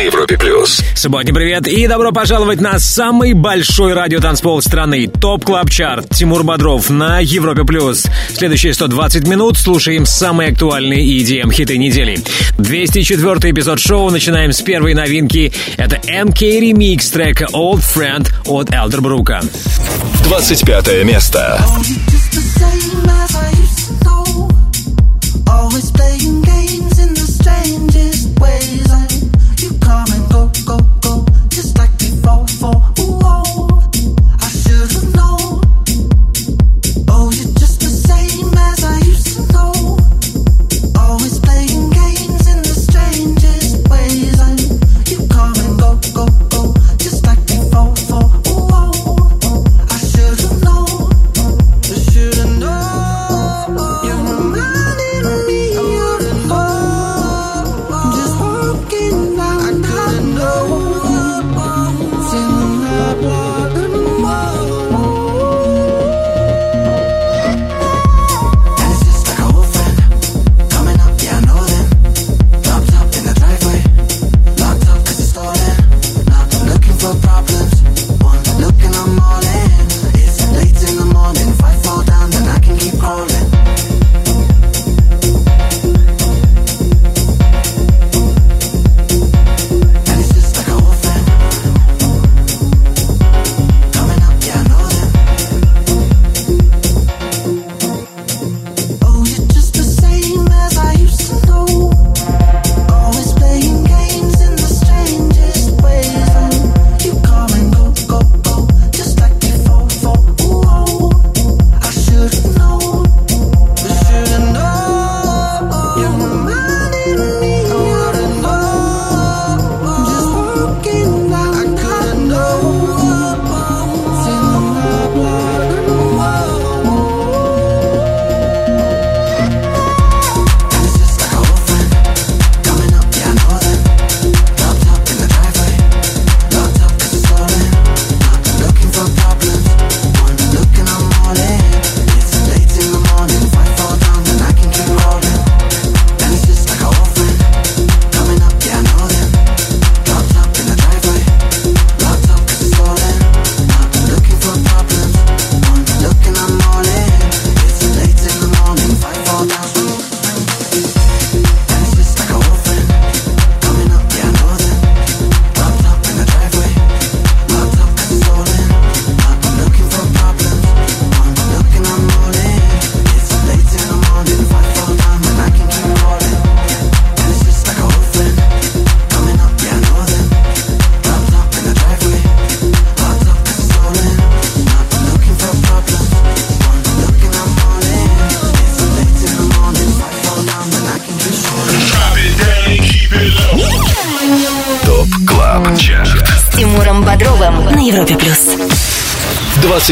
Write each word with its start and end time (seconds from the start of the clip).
Европе 0.00 0.38
плюс. 0.38 0.82
Субботний 0.94 1.32
привет 1.32 1.68
и 1.68 1.86
добро 1.86 2.12
пожаловать 2.12 2.60
на 2.60 2.78
самый 2.78 3.32
большой 3.34 3.92
радиотанцпол 3.92 4.62
страны. 4.62 5.06
Top 5.08 5.44
Club 5.44 5.70
Chart. 5.70 6.08
Тимур 6.10 6.42
Бодров 6.42 6.88
на 6.90 7.20
Европе 7.20 7.64
плюс. 7.64 8.06
Следующие 8.32 8.74
120 8.74 9.26
минут 9.26 9.58
слушаем 9.58 10.06
самые 10.06 10.52
актуальные 10.52 11.04
EDM 11.20 11.52
хиты 11.52 11.78
недели. 11.78 12.18
204 12.58 13.52
эпизод 13.52 13.80
шоу. 13.80 14.10
Начинаем 14.10 14.52
с 14.52 14.60
первой 14.62 14.94
новинки. 14.94 15.52
Это 15.76 15.96
MK 15.96 16.60
Remix 16.60 17.12
трека 17.12 17.46
Old 17.52 17.82
Friend 17.82 18.28
от 18.46 18.72
Элдербрука. 18.72 19.42
25 20.24 21.04
место. 21.04 21.60
Always 25.46 25.90
playing 25.90 26.42
games 26.42 26.59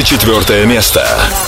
24 0.03 0.65
место. 0.65 1.48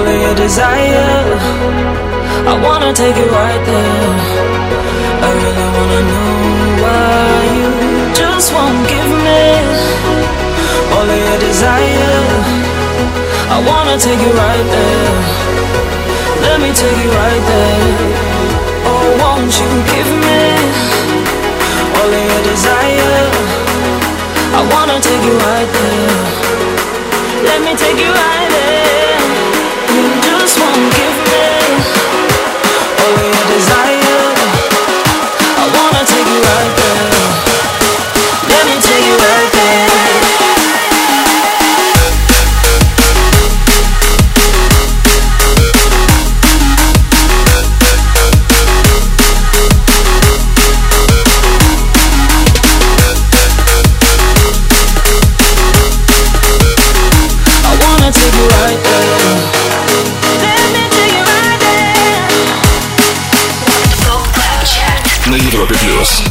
All 0.00 0.08
of 0.08 0.18
your 0.18 0.34
desire. 0.34 1.36
I 2.48 2.54
wanna 2.64 2.90
take 2.94 3.16
you 3.20 3.28
right 3.28 3.62
there. 3.68 4.12
I 5.26 5.30
really 5.44 5.68
wanna 5.76 6.00
know 6.10 6.32
why 6.82 7.28
you 7.60 7.68
just 8.16 8.48
won't 8.56 8.80
give 8.88 9.10
me 9.28 9.44
All 10.96 11.04
of 11.04 11.20
your 11.28 11.38
desire. 11.48 12.16
I 13.54 13.58
wanna 13.68 13.98
take 14.00 14.20
you 14.24 14.32
right 14.44 14.66
there. 14.76 15.12
Let 16.48 16.56
me 16.64 16.70
take 16.72 16.96
you 17.04 17.10
right 17.20 17.42
there. 17.52 17.92
Oh, 18.88 19.04
won't 19.20 19.52
you 19.60 19.68
give 19.92 20.10
me 20.24 20.42
All 22.00 22.10
of 22.16 22.24
your 22.30 22.42
desire? 22.48 23.28
I 24.58 24.60
wanna 24.72 24.96
take 25.08 25.22
you 25.28 25.36
right 25.48 25.70
there. 25.76 26.16
Let 27.48 27.60
me 27.66 27.72
take 27.76 27.98
you 28.00 28.12
right 28.24 28.48
there. 28.56 28.99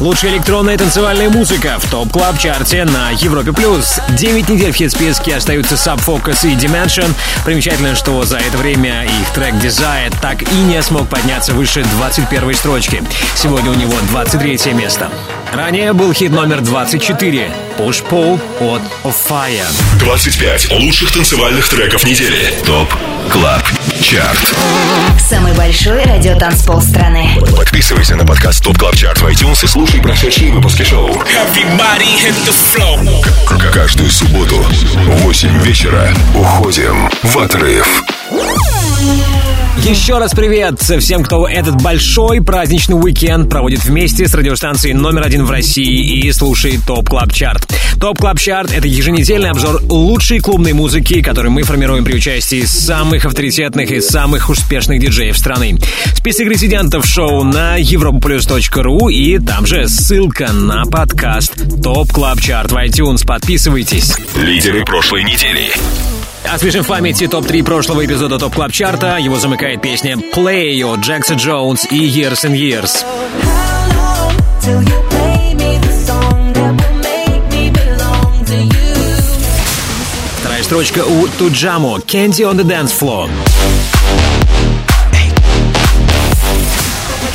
Лучшая 0.09 0.31
электронная 0.31 0.75
танцевальная 0.75 1.29
музыка 1.29 1.77
в 1.77 1.87
топ 1.91 2.11
клаб 2.11 2.39
чарте 2.39 2.83
на 2.83 3.11
Европе+. 3.11 3.53
плюс. 3.53 3.99
Девять 4.17 4.49
недель 4.49 4.71
в 4.71 4.75
хит-списке 4.75 5.35
остаются 5.35 5.75
Subfocus 5.75 6.51
и 6.51 6.55
Dimension. 6.55 7.07
Примечательно, 7.45 7.93
что 7.93 8.23
за 8.25 8.37
это 8.37 8.57
время 8.57 9.03
их 9.03 9.29
трек 9.35 9.53
Desire 9.53 10.11
так 10.19 10.41
и 10.41 10.55
не 10.55 10.81
смог 10.81 11.07
подняться 11.09 11.53
выше 11.53 11.83
21 11.83 12.55
строчки. 12.55 13.03
Сегодня 13.35 13.69
у 13.69 13.75
него 13.75 13.93
23 14.09 14.73
место. 14.73 15.11
Ранее 15.53 15.93
был 15.93 16.11
хит 16.11 16.31
номер 16.31 16.61
24 16.61 17.51
Push 17.77 18.03
Pull 18.09 18.39
от 18.61 18.81
Fire. 19.03 19.99
25 19.99 20.71
лучших 20.71 21.11
танцевальных 21.11 21.69
треков 21.69 22.03
недели. 22.03 22.51
ТОП 22.65 22.91
КЛАБ 23.31 23.78
ЧАРТ 24.01 25.19
Самый 25.19 25.53
большой 25.53 26.03
радиотанцпол 26.03 26.81
страны. 26.81 27.29
Подписывайся 27.55 28.15
на 28.15 28.25
подкаст 28.25 28.63
TOP 28.63 28.77
CLUB 28.77 28.95
CHART 28.95 29.17
в 29.21 29.25
iTunes 29.27 29.63
и 29.63 29.67
слушай 29.67 29.99
прошедшие 30.01 30.51
выпуски 30.51 30.83
шоу. 30.83 31.13
К- 33.45 33.71
Каждую 33.71 34.09
субботу 34.09 34.55
в 34.57 35.21
8 35.23 35.61
вечера 35.63 36.13
уходим 36.33 37.09
в 37.23 37.37
отрыв. 37.37 38.03
Еще 39.83 40.17
раз 40.17 40.33
привет 40.33 40.79
всем, 40.81 41.23
кто 41.23 41.47
этот 41.47 41.81
большой 41.81 42.41
праздничный 42.41 42.95
уикенд 42.95 43.49
проводит 43.49 43.83
вместе 43.83 44.27
с 44.27 44.33
радиостанцией 44.33 44.93
номер 44.93 45.25
один 45.25 45.45
в 45.45 45.51
России 45.51 46.19
и 46.19 46.31
слушает 46.33 46.81
Top 46.85 47.07
Club 47.07 47.31
Chart. 47.31 47.73
Top 47.99 48.17
Club 48.19 48.39
Chart— 48.39 48.71
это 48.73 48.87
еженедельный 48.87 49.49
обзор 49.49 49.81
лучшей 49.83 50.39
клубной 50.41 50.73
музыки, 50.73 51.21
который 51.21 51.49
мы 51.49 51.63
формируем 51.63 52.03
при 52.03 52.15
участии 52.15 52.65
самых 52.65 53.25
авторитетных 53.25 53.89
и 53.91 54.01
самых 54.01 54.49
успешных 54.49 54.99
диджеев 54.99 55.37
страны. 55.37 55.77
Список 56.13 56.47
резидентов 56.47 57.05
шоу 57.05 57.43
на 57.43 57.79
europaplus.ru 57.79 59.11
и 59.11 59.39
там 59.39 59.65
же 59.65 59.87
ссылка 59.87 60.51
на 60.51 60.83
подкаст 60.85 61.53
Top 61.81 62.11
Club 62.11 62.41
Chart 62.41 62.71
в 62.71 62.75
iTunes. 62.75 63.25
Подписывайтесь. 63.25 64.17
Лидеры 64.35 64.83
прошлой 64.83 65.23
недели. 65.23 65.71
Освежим 66.51 66.83
в 66.83 66.87
памяти 66.87 67.27
топ-3 67.27 67.63
прошлого 67.63 68.03
эпизода 68.03 68.39
Top 68.39 68.55
Club 68.55 68.71
Chart 68.71 69.04
а. 69.04 69.17
Его 69.17 69.37
замыкает 69.37 69.83
песня 69.83 70.15
Play 70.15 70.83
от 70.83 71.01
Джекса 71.01 71.35
Джонс 71.35 71.85
и 71.91 72.07
Years 72.07 72.43
and 72.43 72.55
Years. 72.55 73.05
Вторая 80.39 80.63
строчка 80.63 81.05
у 81.05 81.27
Туджамо 81.27 81.99
Candy 81.99 82.41
on 82.41 82.55
the 82.55 82.63
Dance 82.63 82.93
Floor. 82.99 83.29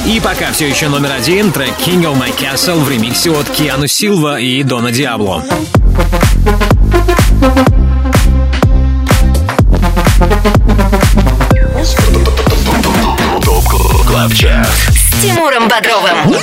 И 0.07 0.21
пока 0.21 0.51
все 0.53 0.69
еще 0.69 0.89
номер 0.89 1.13
один 1.13 1.53
трек 1.53 1.73
King 1.87 2.03
of 2.03 2.21
My 2.21 2.35
Castle 2.37 2.83
в 2.83 2.91
ремиксе 2.91 3.31
от 3.31 3.49
Киану 3.49 3.87
Силва 3.87 4.41
и 4.41 4.63
Дона 4.65 4.91
Диабло. 4.91 5.45
Тимуром 15.23 15.69
Бодровым. 15.69 16.35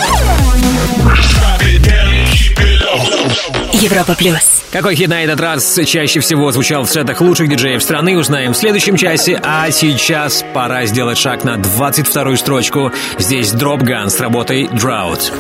Европа 3.74 4.16
плюс. 4.16 4.62
Какой 4.72 4.96
хит 4.96 5.10
на 5.10 5.24
этот 5.24 5.40
раз 5.42 5.80
чаще 5.86 6.20
всего 6.22 6.52
звучал 6.52 6.84
в 6.84 6.90
сетах 6.90 7.20
лучших 7.20 7.50
диджеев 7.50 7.84
страны, 7.84 8.18
узнаем 8.18 8.54
в 8.54 8.58
следующем 8.58 8.96
часе. 8.96 9.40
А 9.44 9.70
сейчас 9.72 10.46
пора 10.54 10.86
сделать 10.86 11.18
шаг 11.18 11.44
на 11.44 11.56
22-ю 11.56 12.38
строчку. 12.38 12.92
Здесь 13.18 13.54
Drop 13.54 13.80
Gun 13.80 14.10
с 14.10 14.20
работой 14.20 14.68
Drought. 14.68 15.34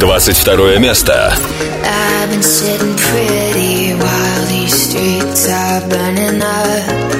22 0.00 0.78
место. 0.78 1.32
I've 1.84 2.30
been 2.30 2.42
sitting 2.42 2.96
pretty 2.96 3.94
while 3.94 4.46
these 4.48 4.72
streets 4.72 5.48
are 5.48 5.80
burning 5.88 6.42
up. 6.42 7.12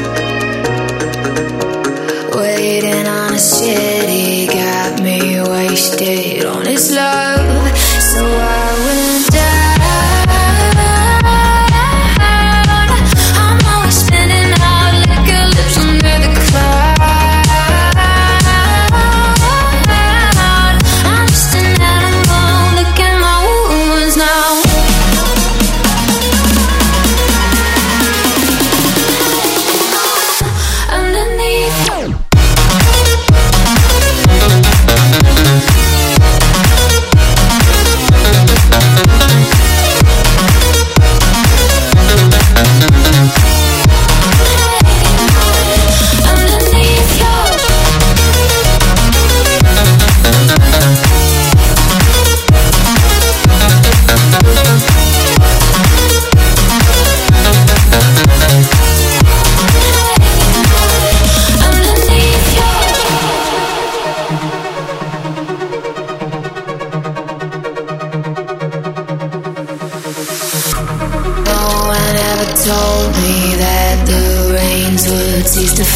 Waiting 2.34 3.06
on 3.06 3.34
a 3.34 3.38
city 3.38 4.46
got 4.46 4.54
me 4.56 4.71
wasted 5.72 6.44
on 6.44 6.66
his 6.66 6.94
love. 6.94 7.78
So 7.78 8.26
I 8.26 8.61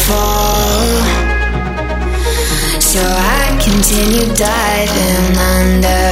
fall. 0.05 0.85
So 2.79 3.01
I 3.01 3.57
continue 3.63 4.27
diving 4.35 5.37
under 5.57 6.03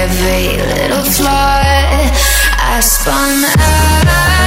every 0.00 0.56
little 0.72 1.04
flaw. 1.04 1.62
I 2.58 2.80
spun 2.80 3.44
out. 3.44 4.37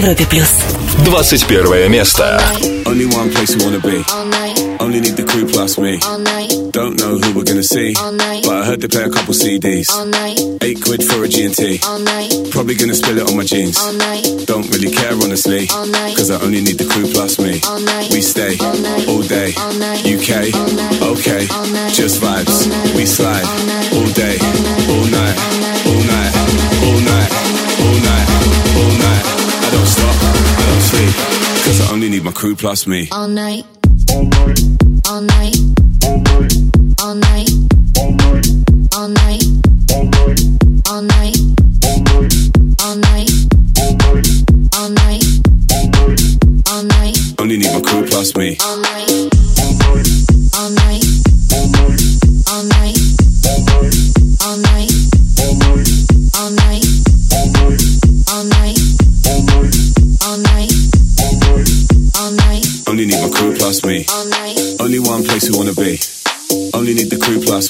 Европе 0.00 0.24
плюс. 0.26 0.48
21 1.04 1.88
место. 1.88 2.40
Only 2.86 3.04
one 3.06 3.30
place 3.30 3.54
we 3.56 3.62
wanna 3.64 3.78
be. 3.80 4.02
all 4.10 4.24
night, 4.24 4.58
Only 4.80 5.00
need 5.00 5.16
the 5.16 5.22
crew 5.24 5.46
plus 5.46 5.76
me. 5.78 5.98
all 6.04 6.18
night, 6.18 6.50
Don't 6.72 6.96
know 6.98 7.18
who 7.18 7.32
we're 7.34 7.44
gonna 7.44 7.62
see. 7.62 7.94
All 8.00 8.10
night. 8.12 8.44
But 8.44 8.62
I 8.62 8.64
heard 8.64 8.80
they 8.80 8.88
play 8.88 9.04
a 9.04 9.10
couple 9.10 9.34
CDs. 9.34 9.90
all 9.90 10.06
night, 10.06 10.40
Eight 10.62 10.80
quid 10.82 11.02
for 11.04 11.24
a 11.24 11.28
G&T. 11.28 11.80
all 11.84 11.98
night, 11.98 12.32
Probably 12.50 12.74
gonna 12.74 12.94
spill 12.94 13.18
it 13.18 13.28
on 13.28 13.36
my 13.36 13.44
jeans. 13.44 13.76
all 13.78 13.92
night, 13.92 14.24
Don't 14.46 14.66
really 14.72 14.90
care 14.90 15.12
honestly. 15.12 15.68
All 15.70 15.86
night. 15.86 16.16
Cause 16.16 16.30
I 16.30 16.40
only 16.42 16.60
need 16.62 16.78
the 16.78 16.86
crew 16.86 17.06
plus 17.12 17.38
me. 17.38 17.60
All 17.68 17.78
night. 17.80 18.10
We 18.10 18.20
stay 18.22 18.56
All 18.60 18.74
night. 18.78 19.08
all 19.08 19.22
day. 19.22 19.52
All 19.58 19.72
night. 19.74 20.00
UK. 20.06 20.50
All 20.54 20.72
night. 20.72 21.02
Okay. 21.02 21.46
All 21.52 21.66
night. 21.66 21.92
Just 21.92 22.20
vibes. 22.22 22.48
All 22.48 22.68
night. 22.72 22.94
We 22.96 23.04
slide 23.06 23.44
All 23.44 23.66
night. 23.66 23.92
all 23.92 24.08
day. 24.14 24.36
All 24.88 25.04
night. 25.04 25.12
night. 25.12 25.38
All 25.38 25.60
night. 25.60 25.69
Crew 32.41 32.55
plus 32.55 32.87
me. 32.87 33.07
all 33.11 33.27
night, 33.27 33.63
all 34.09 34.23
night, 34.23 34.59
all 35.07 35.21
night, 35.21 35.55
all 36.01 36.17
night, 36.17 36.63
all 36.99 37.13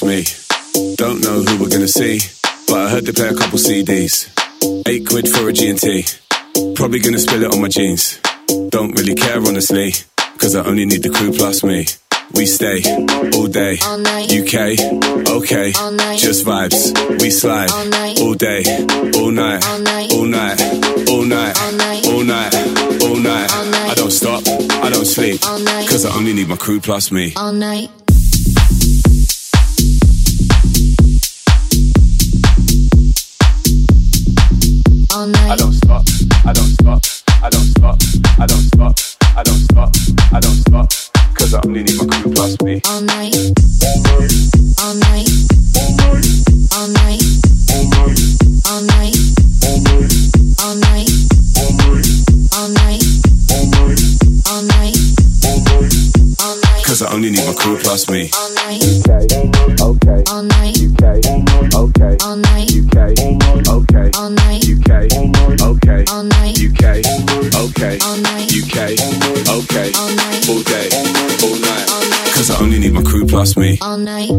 plus 0.00 0.02
me. 0.02 0.24
Don't 0.96 1.20
know 1.20 1.42
who 1.42 1.62
we're 1.62 1.68
gonna 1.68 1.88
see, 1.88 2.20
but 2.66 2.78
I 2.78 2.88
heard 2.90 3.04
they 3.04 3.12
play 3.12 3.28
a 3.28 3.34
couple 3.34 3.58
CDs. 3.58 4.28
Eight 4.88 5.06
quid 5.06 5.28
for 5.28 5.48
a 5.48 5.52
G&T. 5.52 6.04
Probably 6.74 6.98
gonna 7.00 7.18
spill 7.18 7.42
it 7.42 7.52
on 7.52 7.60
my 7.60 7.68
jeans. 7.68 8.18
Don't 8.70 8.92
really 8.98 9.14
care 9.14 9.38
honestly, 9.38 9.92
cause 10.38 10.54
I 10.56 10.64
only 10.64 10.86
need 10.86 11.02
the 11.02 11.10
crew 11.10 11.32
plus 11.32 11.62
me. 11.62 11.86
We 12.34 12.46
stay 12.46 12.80
all 13.36 13.46
day. 13.48 13.74
UK, 13.76 14.78
okay. 15.28 15.72
Just 16.16 16.46
vibes. 16.46 16.92
We 17.20 17.30
slide 17.30 17.70
All 17.70 18.34
day, 18.34 18.62
all 19.18 19.30
night, 19.30 19.62
All 19.66 19.78
night. 19.78 20.12
all 20.12 20.24
night, 20.24 20.56
all 21.10 21.24
night, 22.24 22.54
All 23.02 23.16
night. 23.16 23.50
I 23.90 23.94
don't 23.94 24.10
stop, 24.10 24.42
I 24.82 24.88
don't 24.90 25.04
sleep, 25.04 25.40
cause 25.42 26.06
I 26.06 26.16
only 26.16 26.32
need 26.32 26.48
my 26.48 26.56
crew 26.56 26.80
plus 26.80 27.10
me. 27.12 27.32
all 27.36 27.52
night. 27.52 27.90
All 35.22 35.28
night, 35.28 35.52
I 35.52 35.54
don't 35.54 35.72
stop, 35.72 36.02
I 36.44 36.52
don't 36.52 36.66
stop, 36.66 37.00
I 37.44 37.48
don't 37.48 37.62
stop, 37.62 37.96
I 38.40 38.44
don't 38.44 38.58
stop, 38.58 38.96
I 39.36 39.42
don't 39.44 39.60
stop, 39.70 39.94
I 40.32 40.40
don't 40.40 40.56
stop, 40.66 40.88
cause 41.38 41.54
I 41.54 41.60
only 41.64 41.84
need 41.84 41.94
my 41.94 42.06
crew 42.10 42.32
plus 42.32 42.60
me. 42.62 42.80
all 42.90 43.00
night, 43.02 43.36
all 43.86 44.02
night, 44.02 44.32
all 44.82 44.94
night, 45.94 46.26
all 46.74 46.88
night, 46.90 47.22
all 48.66 48.82
night, 48.82 49.14
all 50.58 50.74
night, 50.74 51.06
all 52.58 52.74
night, 54.66 54.98
all 56.42 56.58
night, 56.58 56.82
Cause 56.84 56.98
I 57.02 57.12
only 57.14 57.30
need 57.30 57.46
my 57.46 57.54
crew 57.54 57.78
plus 57.78 58.10
me. 58.10 58.28
all 58.34 58.50
night, 58.54 58.82
Okay, 59.80 60.24
all 60.32 60.42
night, 60.42 60.76
UK, 60.82 61.02
okay, 61.78 62.16
all 62.26 62.34
night, 62.36 62.72
UK, 62.74 62.96
okay, 63.94 64.10
all 64.18 64.30
night, 64.30 64.64
UK, 64.64 64.90
okay, 65.60 66.04
all 66.10 66.22
night, 66.24 66.58
UK, 66.58 66.84
okay, 67.56 67.98
all 68.00 68.16
night, 68.16 68.48
UK, 68.52 68.76
okay, 69.48 69.92
all 69.92 70.10
night, 70.14 70.48
all 70.48 70.62
day, 70.62 70.88
all 70.92 71.56
night. 71.60 71.90
all 71.90 72.00
night, 72.00 72.32
Cause 72.34 72.50
I 72.50 72.58
only 72.62 72.78
need 72.78 72.92
my 72.92 73.02
crew 73.02 73.26
plus 73.26 73.56
me. 73.56 73.78
all 73.82 73.98
night, 73.98 74.30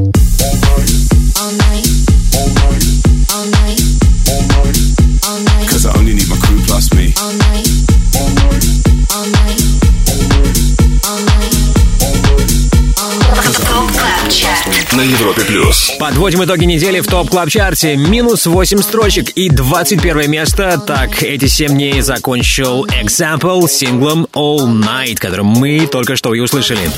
На 14.95 15.01
Европе 15.01 15.41
плюс. 15.41 15.91
Подводим 15.99 16.43
итоги 16.43 16.65
недели 16.65 16.99
в 16.99 17.07
Top 17.07 17.29
Club 17.29 17.49
Chart 17.49 17.82
е. 17.82 17.95
Минус 17.95 18.45
8 18.45 18.79
строчек 18.83 19.29
и 19.29 19.49
21 19.49 20.29
место. 20.29 20.79
Так, 20.85 21.23
эти 21.23 21.47
7 21.47 21.69
дней 21.69 22.01
закончил 22.01 22.85
Example 22.85 23.67
синглом 23.67 24.27
All 24.33 24.67
Night, 24.67 25.15
который 25.15 25.45
мы 25.45 25.87
только 25.87 26.15
что 26.15 26.35
и 26.35 26.39
услышали. 26.39 26.91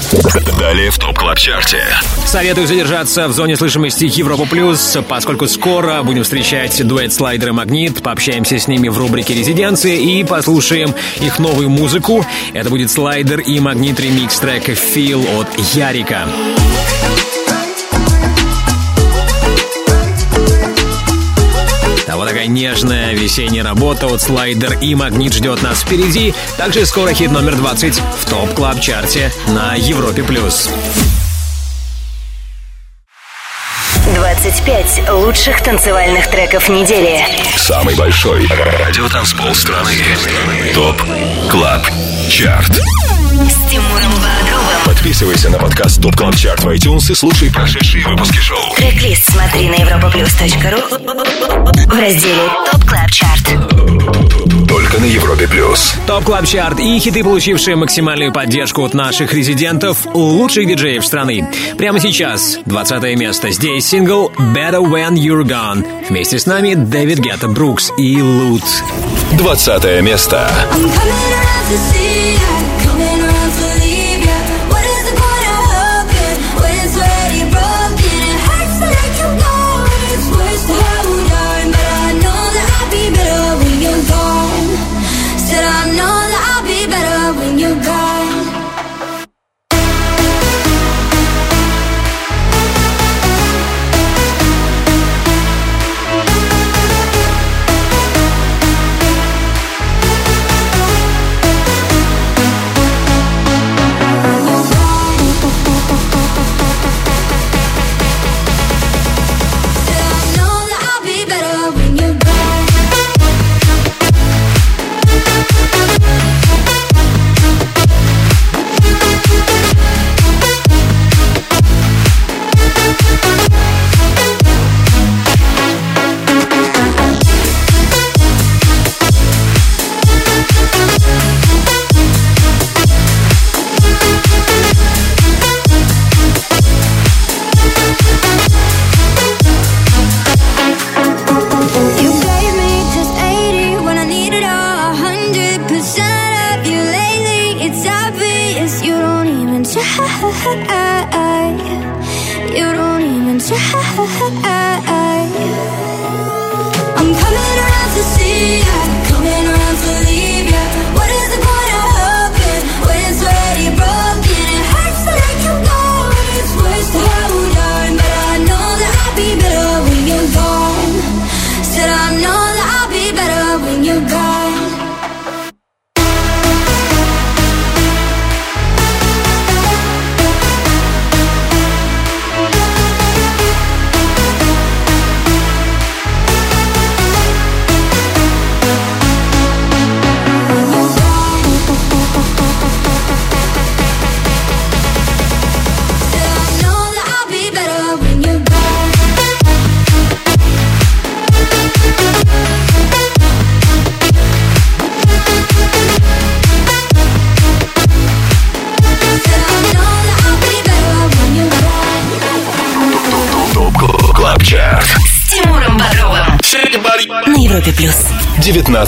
Далее 0.60 0.92
в 0.92 0.98
Top 0.98 1.18
Club 1.18 1.38
Chart 1.38 1.72
е. 1.72 1.86
Советую 2.26 2.68
задержаться 2.68 3.30
в 3.30 3.34
зоне 3.34 3.56
слышимости 3.56 4.12
Европа 4.14 4.46
Плюс, 4.46 4.98
поскольку 5.08 5.48
скоро 5.48 6.04
будем 6.04 6.24
встречать 6.24 6.86
дуэт 6.86 7.14
Слайдер 7.14 7.50
и 7.50 7.52
Магнит, 7.54 8.04
пообщаемся 8.04 8.60
с 8.60 8.68
ними 8.68 8.90
в 8.90 8.98
рубрике 8.98 9.34
«Резиденции» 9.34 10.20
и 10.20 10.24
послушаем 10.26 10.94
их 11.22 11.40
новую 11.40 11.70
музыку. 11.70 12.26
Это 12.54 12.70
будет 12.70 12.92
Слайдер 12.92 13.40
и 13.40 13.58
Магнит 13.62 13.98
ремикс 14.02 14.38
трека 14.40 14.74
«Feel» 14.74 15.40
от 15.40 15.48
Ярика. 15.74 16.28
А 22.08 22.18
вот 22.18 22.28
такая 22.28 22.48
нежная 22.48 23.14
весенняя 23.14 23.64
работа 23.64 24.08
от 24.08 24.22
Слайдер 24.22 24.78
и 24.80 24.94
Магнит 24.94 25.34
ждет 25.34 25.64
нас 25.64 25.82
впереди. 25.82 26.34
Также 26.58 26.86
скоро 26.86 27.14
хит 27.14 27.32
номер 27.32 27.56
20 27.56 28.02
в 28.20 28.30
Top 28.30 28.54
Club 28.54 28.80
Chart 28.80 29.23
е 29.23 29.32
на 29.48 29.76
Европе+. 29.76 30.24
плюс. 30.24 30.70
25 34.14 35.10
лучших 35.10 35.64
танцевальных 35.64 36.30
треков 36.30 36.70
недели. 36.70 37.26
Самый 37.58 37.96
большой 37.96 38.48
радиотанцпол 38.48 39.56
страны. 39.56 39.94
Top 40.76 41.02
Club 41.50 41.88
Chart. 42.30 42.72
С 42.72 43.72
Тимуром. 43.72 44.16
Подписывайся 45.06 45.52
на 45.52 45.60
подкаст 45.60 46.02
Top 46.02 46.16
Club 46.16 46.36
Chart 46.36 46.64
в 46.64 46.68
iTunes 46.68 47.12
и 47.12 47.14
слушай 47.14 47.52
прошедшие 47.52 48.08
выпуски 48.08 48.38
шоу. 48.38 48.74
Трек-лист 48.76 49.32
смотри 49.32 49.70
на 49.70 49.76
europaplus.ru 49.76 50.82
в 51.86 52.00
разделе 52.00 52.50
Top 52.72 52.84
Club 52.86 53.12
Chart. 53.12 54.68
Только 54.68 55.00
на 55.00 55.06
Европе 55.06 55.48
плюс. 55.48 55.94
Top 56.08 56.24
Club 56.24 56.48
Chart 56.48 56.80
и 56.80 56.98
хиты, 56.98 57.24
получившие 57.24 57.76
максимальную 57.76 58.34
поддержку 58.34 58.84
от 58.84 58.96
наших 58.96 59.32
резидентов, 59.36 60.08
лучших 60.12 60.66
диджеев 60.66 61.06
страны. 61.06 61.48
Прямо 61.78 62.00
сейчас 62.00 62.58
20 62.66 63.16
место. 63.16 63.52
Здесь 63.52 63.88
сингл 63.88 64.32
Better 64.40 64.82
When 64.82 65.14
You're 65.14 65.44
Gone. 65.44 65.86
Вместе 66.10 66.40
с 66.40 66.48
нами 66.48 66.74
Дэвид 66.74 67.20
Гетта 67.20 67.48
Брукс 67.48 67.92
и 68.00 68.20
Лут. 68.24 68.64
20 69.34 70.02
место. 70.02 70.50
I'm 70.74 70.82
coming 70.82 70.90
around 70.90 71.70
to 71.70 71.78
see 71.94 72.25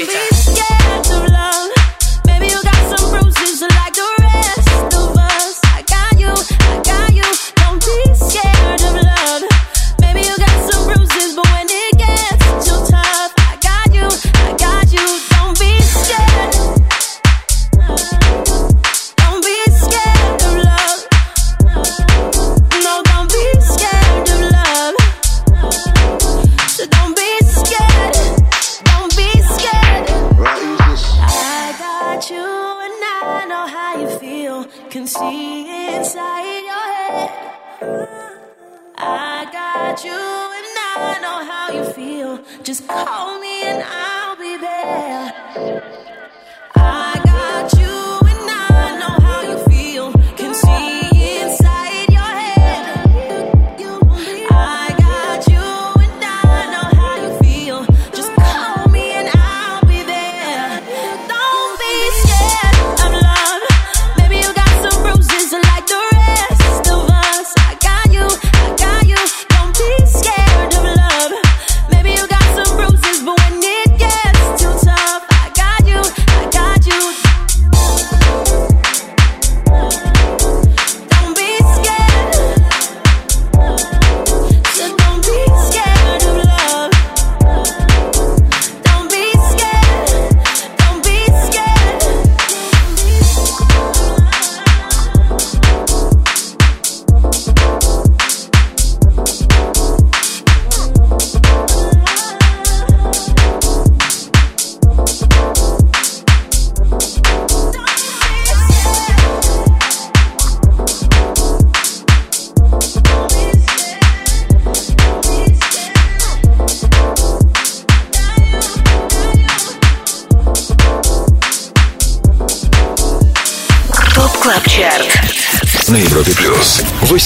anytime. 0.00 0.28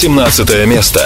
17 0.03 0.65
место. 0.65 0.99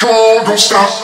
Don't 0.00 0.58
stop. 0.58 1.03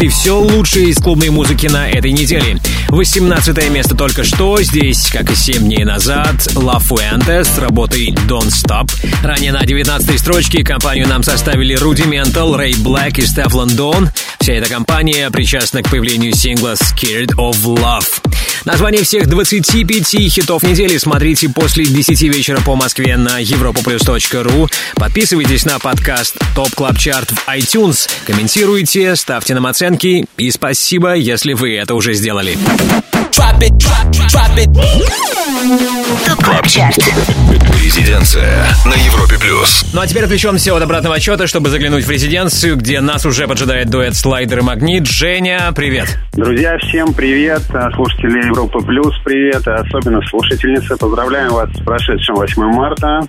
И 0.00 0.08
все 0.08 0.38
лучшее 0.38 0.88
из 0.88 0.98
клубной 0.98 1.30
музыки 1.30 1.66
на 1.66 1.90
этой 1.90 2.12
неделе. 2.12 2.58
18 2.88 3.70
место 3.70 3.94
только 3.94 4.24
что, 4.24 4.60
здесь, 4.62 5.10
как 5.10 5.30
и 5.30 5.34
7 5.34 5.62
дней 5.62 5.84
назад, 5.84 6.36
La 6.54 6.78
Fuente 6.80 7.44
с 7.44 7.58
работой 7.58 8.08
Don't 8.26 8.48
Stop. 8.48 8.90
Ранее 9.22 9.52
на 9.52 9.64
19 9.64 10.18
строчке 10.18 10.64
компанию 10.64 11.06
нам 11.06 11.22
составили 11.22 11.76
Rudimental, 11.76 12.58
Ray 12.58 12.72
Black 12.72 13.20
и 13.20 13.26
Стеф 13.26 13.54
Лондон. 13.54 14.10
Вся 14.40 14.54
эта 14.54 14.70
компания 14.70 15.30
причастна 15.30 15.82
к 15.82 15.90
появлению 15.90 16.34
сингла 16.34 16.74
Scared 16.74 17.34
of 17.36 17.62
Love. 17.64 18.29
Название 18.64 19.02
всех 19.04 19.26
25 19.26 20.30
хитов 20.30 20.62
недели 20.62 20.98
смотрите 20.98 21.48
после 21.48 21.84
10 21.84 22.22
вечера 22.22 22.60
по 22.60 22.76
Москве 22.76 23.16
на 23.16 23.40
europaplus.ru. 23.40 24.70
Подписывайтесь 24.96 25.64
на 25.64 25.78
подкаст 25.78 26.36
Top 26.54 26.68
Club 26.74 26.98
Chart 26.98 27.30
в 27.30 27.48
iTunes, 27.48 28.08
комментируйте, 28.26 29.16
ставьте 29.16 29.54
нам 29.54 29.66
оценки 29.66 30.26
и 30.36 30.50
спасибо, 30.50 31.14
если 31.14 31.54
вы 31.54 31.76
это 31.76 31.94
уже 31.94 32.12
сделали. 32.12 32.58
ТОП 36.26 36.42
КЛАБ 36.42 36.66
ЧАРТ 36.66 36.98
Резиденция 37.82 38.66
на 38.84 38.94
Европе 38.94 39.38
плюс. 39.40 39.84
Ну 39.92 40.00
а 40.00 40.06
теперь 40.06 40.24
отвлечемся 40.24 40.74
от 40.74 40.82
обратного 40.82 41.16
отчета, 41.16 41.46
чтобы 41.46 41.70
заглянуть 41.70 42.04
в 42.04 42.10
резиденцию, 42.10 42.76
где 42.76 43.00
нас 43.00 43.24
уже 43.24 43.46
поджидает 43.46 43.88
дуэт 43.88 44.14
Слайдер 44.14 44.58
и 44.58 44.62
Магнит. 44.62 45.06
Женя, 45.06 45.72
привет. 45.74 46.18
Друзья, 46.32 46.76
всем 46.78 47.14
привет. 47.14 47.62
А, 47.70 47.90
Слушатели 47.92 48.49
Европы 48.50 48.80
Плюс, 48.80 49.16
привет. 49.24 49.66
А 49.68 49.76
Особенно 49.76 50.20
слушательницы. 50.22 50.96
Поздравляем 50.96 51.52
вас 51.52 51.70
с 51.72 51.80
прошедшим 51.84 52.34
8 52.34 52.62
марта. 52.72 53.20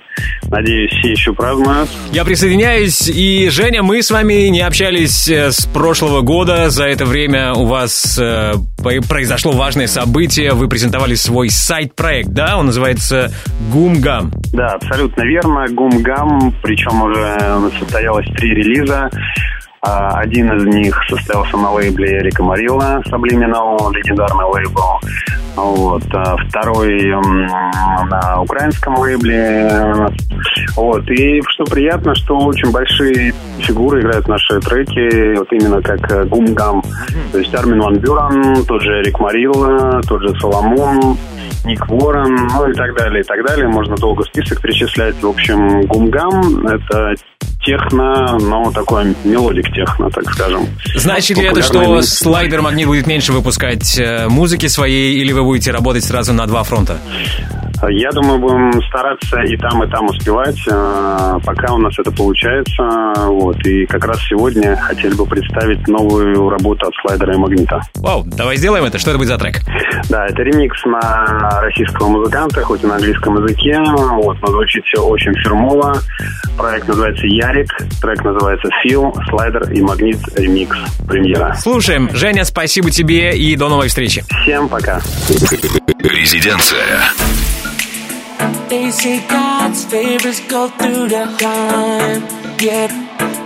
Надеюсь, 0.50 0.92
все 1.00 1.12
еще 1.12 1.34
празднуют. 1.34 1.90
Я 2.12 2.26
присоединяюсь, 2.26 3.08
и, 3.08 3.48
Женя, 3.50 3.84
мы 3.84 4.02
с 4.02 4.10
вами 4.10 4.48
не 4.50 4.62
общались 4.62 5.30
э, 5.30 5.52
с 5.52 5.66
прошлого 5.68 6.22
года. 6.22 6.70
За 6.72 6.86
это 6.86 7.06
время 7.06 7.54
у 7.54 7.66
вас 7.66 8.18
э, 8.20 8.54
произошло 9.08 9.52
важное 9.52 9.88
событие. 9.88 10.54
Вы 10.54 10.68
презентовали 10.68 11.14
свой 11.14 11.50
сайт-проект, 11.50 12.30
да? 12.30 12.58
Он 12.58 12.66
называется 12.66 13.32
Гумгам. 13.72 14.32
Да, 14.54 14.70
абсолютно 14.70 15.22
верно. 15.22 15.68
Гум-гам, 15.70 16.54
причем 16.64 17.02
уже 17.04 17.72
состоялось 17.80 18.26
три 18.38 18.56
релиза. 18.56 19.10
А, 19.82 20.20
Один 20.20 20.52
из 20.54 20.65
них 20.65 20.96
состоялся 21.10 21.58
на 21.58 21.72
лейбле 21.72 22.20
Эрика 22.20 22.44
Марилла, 22.44 23.02
Subliminal, 23.08 23.91
легендарный 23.91 24.46
лейбл. 24.46 25.00
Вот. 25.56 26.04
а 26.13 26.38
Второй 26.48 27.13
на 28.10 28.41
украинском 28.41 28.98
лейбле. 29.00 30.08
Вот. 30.76 31.10
И 31.10 31.41
что 31.50 31.63
приятно, 31.65 32.13
что 32.15 32.38
очень 32.38 32.72
большие 32.72 33.34
фигуры 33.60 34.02
играют 34.02 34.28
наши 34.28 34.60
треки, 34.60 35.38
вот 35.38 35.52
именно 35.52 35.82
как 35.82 36.12
э, 36.12 36.26
Гум-гам. 36.26 36.84
То 37.32 37.39
есть 37.39 37.54
Армин 37.54 37.82
Ван 37.82 37.98
Бюрен, 37.98 38.63
тот 38.65 38.82
же 38.82 39.02
Эрик 39.02 39.20
Морилло, 39.20 40.02
тот 40.08 40.22
же 40.22 40.30
Соломон, 40.39 41.17
Ник 41.65 41.88
Уоррен, 41.88 42.36
ну 42.36 42.70
и 42.70 42.74
так 42.74 42.96
далее, 42.98 43.22
и 43.22 43.24
так 43.24 43.46
далее. 43.46 43.67
Можно 43.67 43.96
долго 43.98 44.24
список 44.24 44.62
перечислять. 44.62 45.15
В 45.22 45.28
общем, 45.28 45.82
Гумгам— 45.82 46.67
это 46.67 47.15
техно, 47.63 48.38
но 48.39 48.71
такой 48.71 49.15
melodic 49.24 49.72
техно, 49.74 50.10
так 50.10 50.32
скажем. 50.34 50.67
Значит 50.95 51.38
ли 51.38 51.45
это, 51.45 51.62
что 51.62 51.84
микс. 51.84 52.17
Слайдер 52.19 52.62
Магнит 52.62 52.88
будет 52.88 53.08
меньше 53.08 53.34
выпускать 53.34 53.97
э, 53.97 54.28
музыки 54.28 54.67
своей, 54.67 55.19
или 55.19 55.32
вы 55.32 55.43
будете 55.43 55.71
работать 55.71 56.04
сразу 56.04 56.34
на 56.34 56.47
два 56.47 56.63
фронта? 56.63 56.97
Я 57.89 58.12
думаю, 58.12 58.39
будем 58.39 58.82
стараться 58.89 59.41
и 59.41 59.58
там, 59.58 59.84
и 59.84 59.89
там 59.89 60.06
успевать, 60.06 60.60
э, 60.70 61.39
пока 61.46 61.74
у 61.74 61.78
нас 61.78 61.98
это 61.98 62.12
получается. 62.12 62.84
Вот. 63.28 63.58
И 63.65 63.86
как 63.86 64.06
раз 64.06 64.20
сегодня 64.30 64.76
хотели 64.78 65.13
бы 65.13 65.26
представить 65.26 65.88
новую 65.88 66.50
работу 66.50 66.88
от 66.88 66.94
слайдера 67.02 67.34
и 67.34 67.38
магнита. 67.38 67.82
Вау, 67.96 68.24
давай 68.26 68.58
сделаем 68.58 68.86
это. 68.86 68.98
Что 69.00 69.12
это 69.12 69.17
будет 69.17 69.30
за 69.30 69.38
трек? 69.38 69.62
Да, 70.10 70.26
это 70.26 70.44
ремикс 70.44 70.84
на 70.86 71.62
российского 71.62 72.10
музыканта, 72.10 72.62
хоть 72.62 72.84
и 72.84 72.88
на 72.88 72.96
английском 72.96 73.44
языке. 73.44 73.80
Вот, 73.82 74.38
но 74.41 74.48
звучит 74.48 74.84
все 74.86 75.02
очень 75.02 75.34
фирмово. 75.34 75.96
Проект 76.58 76.88
называется 76.88 77.26
Ярик, 77.26 77.76
трек 78.02 78.24
называется 78.24 78.67
Feel, 78.86 79.12
слайдер 79.30 79.72
и 79.72 79.82
магнит 79.82 80.20
ремикс. 80.38 80.78
Премьера. 81.08 81.54
Слушаем. 81.56 82.10
Женя, 82.13 82.46
спасибо 82.46 82.91
тебе 82.91 83.36
и 83.38 83.56
до 83.56 83.70
новой 83.70 83.88
встречи. 83.88 84.24
Всем 84.44 84.70
пока. 84.70 85.02
Резиденция. 86.00 87.02
They 88.72 88.90
say 88.90 89.20
God's 89.28 89.84
favors 89.84 90.40
go 90.48 90.70
through 90.70 91.10
the 91.10 91.26
time. 91.38 92.22
Yet, 92.58 92.90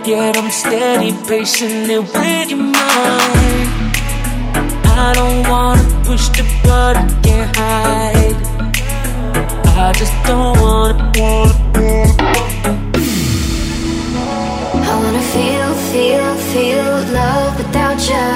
yet 0.06 0.36
I'm 0.36 0.52
steady 0.52 1.10
patiently 1.26 1.98
waiting 1.98 2.58
with 2.58 2.76
mind. 2.78 3.68
I 4.86 5.10
don't 5.16 5.42
wanna 5.50 5.82
push 6.04 6.28
the 6.28 6.44
button, 6.62 7.08
can't 7.24 7.56
hide. 7.56 8.36
I 9.74 9.92
just 9.98 10.14
don't 10.28 10.60
wanna, 10.60 11.10
wanna. 11.18 12.06
I 14.86 14.94
wanna 15.02 15.24
feel, 15.34 15.70
feel, 15.90 16.34
feel 16.52 16.92
love 17.12 17.58
without 17.58 17.98
you. 18.10 18.28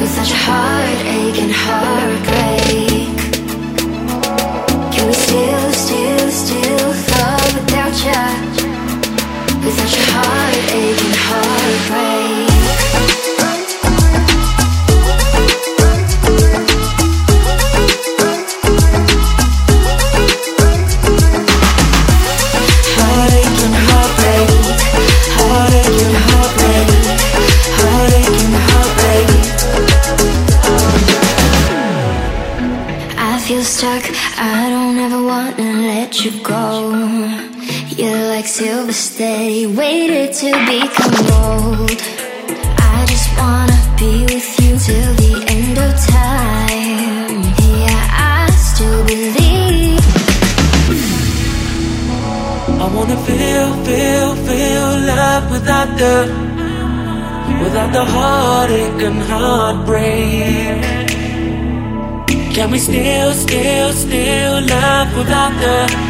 Without 0.00 0.26
your 0.26 0.42
heartache 0.48 1.38
and 1.44 1.52
heartbreak 1.52 2.89
still, 5.30 5.72
still. 5.72 6.09
Silver 38.60 38.92
steady, 38.92 39.66
waited 39.66 40.34
to 40.34 40.50
become 40.68 41.16
gold. 41.32 41.98
I 42.92 43.06
just 43.08 43.28
wanna 43.38 43.78
be 43.98 44.12
with 44.30 44.48
you 44.60 44.72
till 44.86 45.12
the 45.22 45.34
end 45.56 45.76
of 45.86 45.92
time. 46.20 47.40
Yeah, 47.80 48.36
I 48.36 48.50
still 48.68 49.02
believe. 49.12 50.04
I 52.84 52.86
wanna 52.94 53.16
feel, 53.28 53.68
feel, 53.86 54.30
feel 54.46 54.88
love 55.08 55.44
without 55.50 55.90
the, 56.02 56.16
without 57.64 57.90
the 57.94 58.04
heartache 58.04 59.02
and 59.08 59.22
heartbreak. 59.30 60.84
Can 62.54 62.70
we 62.70 62.78
still, 62.78 63.32
still, 63.32 63.92
still 63.94 64.60
love 64.66 65.16
without 65.16 65.54
the, 65.62 66.09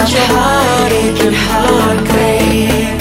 without 0.00 0.12
your 0.14 0.26
heartache 0.38 1.20
and 1.26 1.36
heartbreak. 1.36 3.00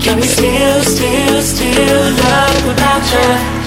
Can 0.00 0.16
we 0.16 0.22
still, 0.22 0.82
still, 0.82 1.42
still 1.42 2.12
love 2.14 2.66
without 2.66 3.52
you? 3.52 3.57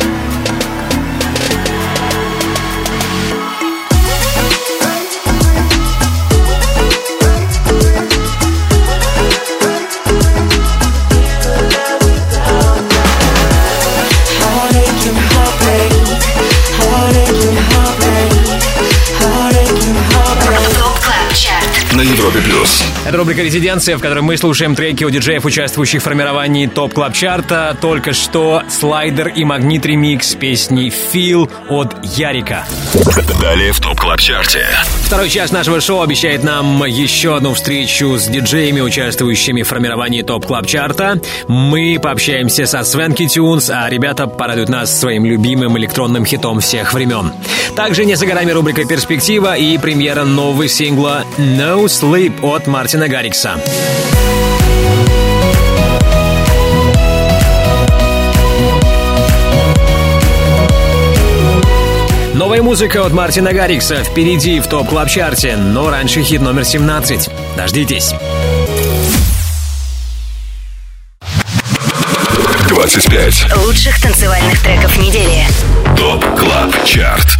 Это 23.03 23.17
рубрика 23.17 23.41
«Резиденция», 23.41 23.97
в 23.97 23.99
которой 23.99 24.21
мы 24.21 24.37
слушаем 24.37 24.75
треки 24.75 25.03
у 25.03 25.09
диджеев, 25.09 25.43
участвующих 25.43 26.01
в 26.01 26.03
формировании 26.05 26.67
Top 26.67 26.93
Club 26.93 27.13
Chart 27.13 27.58
а. 27.58 27.75
Только 27.81 28.13
что 28.13 28.61
слайдер 28.69 29.29
и 29.29 29.43
магнит 29.43 29.83
ремикс 29.87 30.35
песни 30.35 30.89
«Feel» 30.89 31.49
от 31.67 31.95
Ярика. 32.03 32.63
Далее 33.41 33.71
в 33.71 33.79
Top 33.79 33.99
Club 33.99 34.19
Chart 34.19 34.54
е. 34.54 34.67
Второй 35.07 35.29
час 35.29 35.51
нашего 35.51 35.81
шоу 35.81 36.01
обещает 36.01 36.43
нам 36.43 36.85
еще 36.85 37.35
одну 37.35 37.55
встречу 37.55 38.17
с 38.17 38.27
диджеями, 38.27 38.81
участвующими 38.81 39.63
в 39.63 39.67
формировании 39.67 40.21
Top 40.21 40.45
Club 40.45 40.67
Chart 40.67 41.04
а. 41.04 41.19
Мы 41.47 41.97
пообщаемся 42.01 42.67
со 42.67 42.83
Swanky 42.83 43.27
Tunes, 43.27 43.71
а 43.71 43.89
ребята 43.89 44.27
порадуют 44.27 44.69
нас 44.69 44.97
своим 44.97 45.25
любимым 45.25 45.75
электронным 45.79 46.23
хитом 46.23 46.59
всех 46.59 46.93
времен. 46.93 47.33
Также 47.75 48.05
не 48.05 48.13
за 48.13 48.27
горами 48.27 48.51
рубрика 48.51 48.85
«Перспектива» 48.85 49.57
и 49.57 49.77
премьера 49.79 50.23
нового 50.23 50.67
сингла 50.67 51.25
«No 51.37 51.85
Sleep» 51.85 52.41
от 52.43 52.60
Мартина 52.67 53.07
Гаррикса. 53.07 53.59
Новая 62.33 62.61
музыка 62.61 63.05
от 63.05 63.13
Мартина 63.13 63.53
Гаррикса 63.53 64.03
впереди 64.03 64.59
в 64.59 64.67
Top 64.67 64.89
Club 64.89 65.09
Chart 65.09 65.48
е 65.48 65.55
но 65.55 65.89
раньше 65.89 66.23
хит 66.23 66.41
номер 66.41 66.65
17. 66.65 67.29
Дождитесь. 67.55 68.13
25. 72.67 73.55
Лучших 73.57 74.01
танцевальных 74.01 74.61
треков 74.61 74.97
недели. 74.97 75.45
Top 75.95 76.25
Club 76.37 76.83
Chart. 76.83 77.37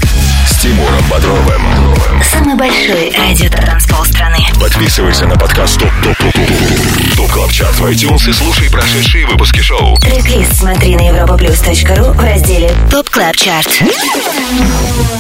Тимуром 0.61 1.03
Бодровым. 1.09 2.23
Самый 2.23 2.53
большой 2.53 3.11
радиотанцпол 3.17 4.05
страны. 4.05 4.37
Подписывайся 4.59 5.25
на 5.25 5.35
подкаст 5.35 5.79
Top 5.79 5.89
Top 6.03 6.15
Top 6.17 6.33
Top 6.33 7.15
Top 7.17 7.31
Club 7.31 7.51
Chart 7.51 7.79
в 7.79 7.85
iTunes 7.87 8.29
и 8.29 8.31
слушай 8.31 8.69
прошедшие 8.69 9.25
выпуски 9.25 9.59
шоу. 9.59 9.95
Трек-лист 9.95 10.53
смотри 10.59 10.95
на 10.95 11.09
europaplus.ru 11.09 12.11
в 12.11 12.23
разделе 12.23 12.75
Top 12.91 13.09
Club 13.09 13.35
Chart. 13.37 13.81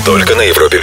Только 0.05 0.35
на 0.35 0.41
Европе 0.41 0.79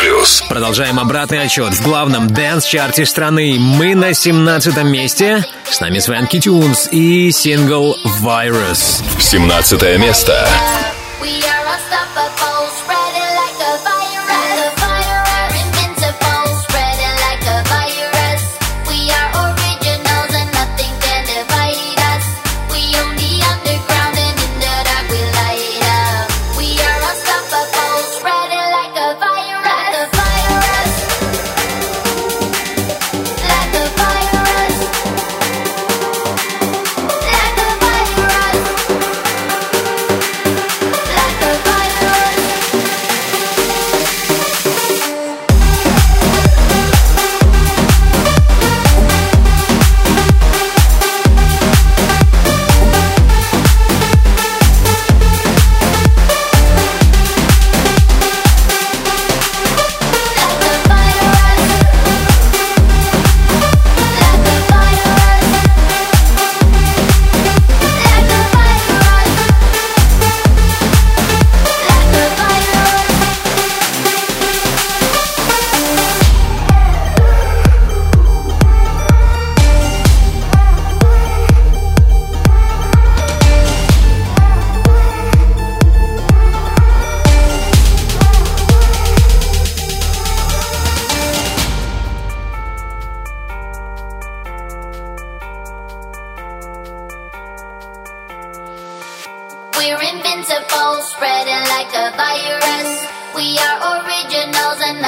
Плюс. 0.00 0.44
Продолжаем 0.48 0.98
обратный 0.98 1.42
отчет. 1.42 1.74
В 1.74 1.82
главном 1.82 2.28
dance-чарте 2.28 3.04
страны 3.04 3.56
мы 3.58 3.94
на 3.94 4.14
17 4.14 4.82
месте. 4.84 5.44
С 5.68 5.78
нами 5.80 5.98
Swanky 5.98 6.40
Tunes 6.40 6.88
и 6.90 7.30
сингл 7.32 7.94
«Virus». 8.22 9.02
17 9.18 9.98
место. 9.98 10.48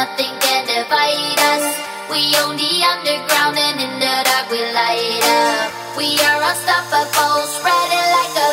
Nothing 0.02 0.34
can 0.42 0.66
divide 0.66 1.38
us. 1.54 1.64
We 2.10 2.34
own 2.42 2.58
the 2.58 2.74
underground 2.92 3.54
and 3.54 3.78
in 3.78 3.92
the 4.02 4.14
dark 4.26 4.50
we 4.50 4.58
light 4.74 5.22
up. 5.22 5.70
We 5.96 6.18
are 6.18 6.42
unstoppable, 6.42 7.38
spreading 7.54 8.08
like 8.18 8.34
a 8.34 8.51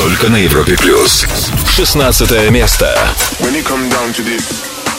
Только 0.00 0.28
на 0.28 0.36
Европе 0.36 0.76
Плюс. 0.76 1.26
16 1.74 2.50
место. 2.50 2.96
When 3.40 3.54
it 3.54 3.64
come 3.64 3.88
down 3.90 4.12
to 4.14 4.22
this, 4.22 4.44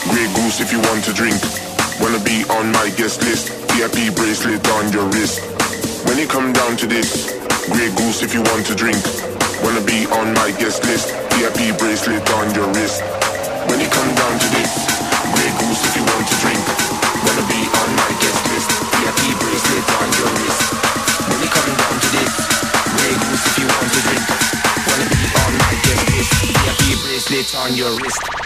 Grey 0.08 0.26
Goose 0.34 0.60
if 0.60 0.72
you 0.72 0.80
want 0.80 1.04
to 1.04 1.12
drink. 1.12 1.36
Wanna 2.00 2.18
be 2.20 2.44
on 2.48 2.70
my 2.72 2.90
guest 2.96 3.22
list, 3.22 3.50
VIP 3.74 4.14
bracelet 4.14 4.66
on 4.70 4.92
your 4.92 5.06
wrist. 5.12 5.40
When 6.04 6.18
it 6.18 6.28
come 6.28 6.52
down 6.52 6.76
to 6.76 6.86
this, 6.86 7.34
Grey 7.70 7.90
Goose 7.96 8.22
if 8.22 8.34
you 8.34 8.42
want 8.42 8.66
to 8.66 8.74
drink. 8.74 8.98
Wanna 9.62 9.80
be 9.80 10.06
on 10.06 10.32
my 10.34 10.50
guest 10.52 10.84
list, 10.84 11.14
VIP 11.34 11.76
bracelet 11.78 12.28
on 12.34 12.54
your 12.54 12.68
wrist. 12.74 13.02
When 13.66 13.80
it 13.80 13.90
come 13.90 14.14
down 14.14 14.38
to 14.38 14.48
this, 14.54 14.72
Grey 15.34 15.50
Goose 15.58 15.82
if 15.84 15.96
you 15.96 16.04
want 16.04 16.26
to 16.28 16.36
drink. 16.40 16.71
On 27.63 27.73
your 27.77 27.95
wrist. 27.95 28.42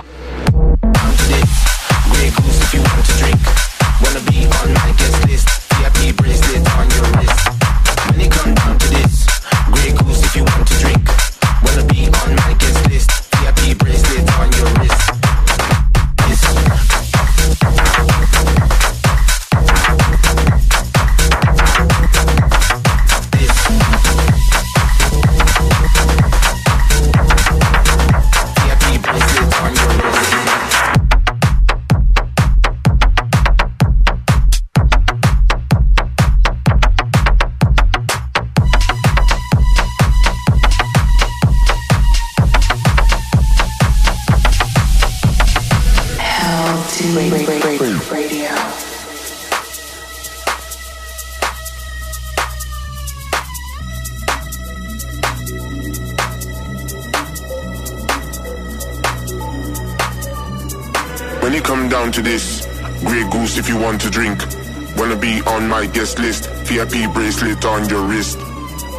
On 67.67 67.87
your 67.89 68.01
wrist. 68.07 68.39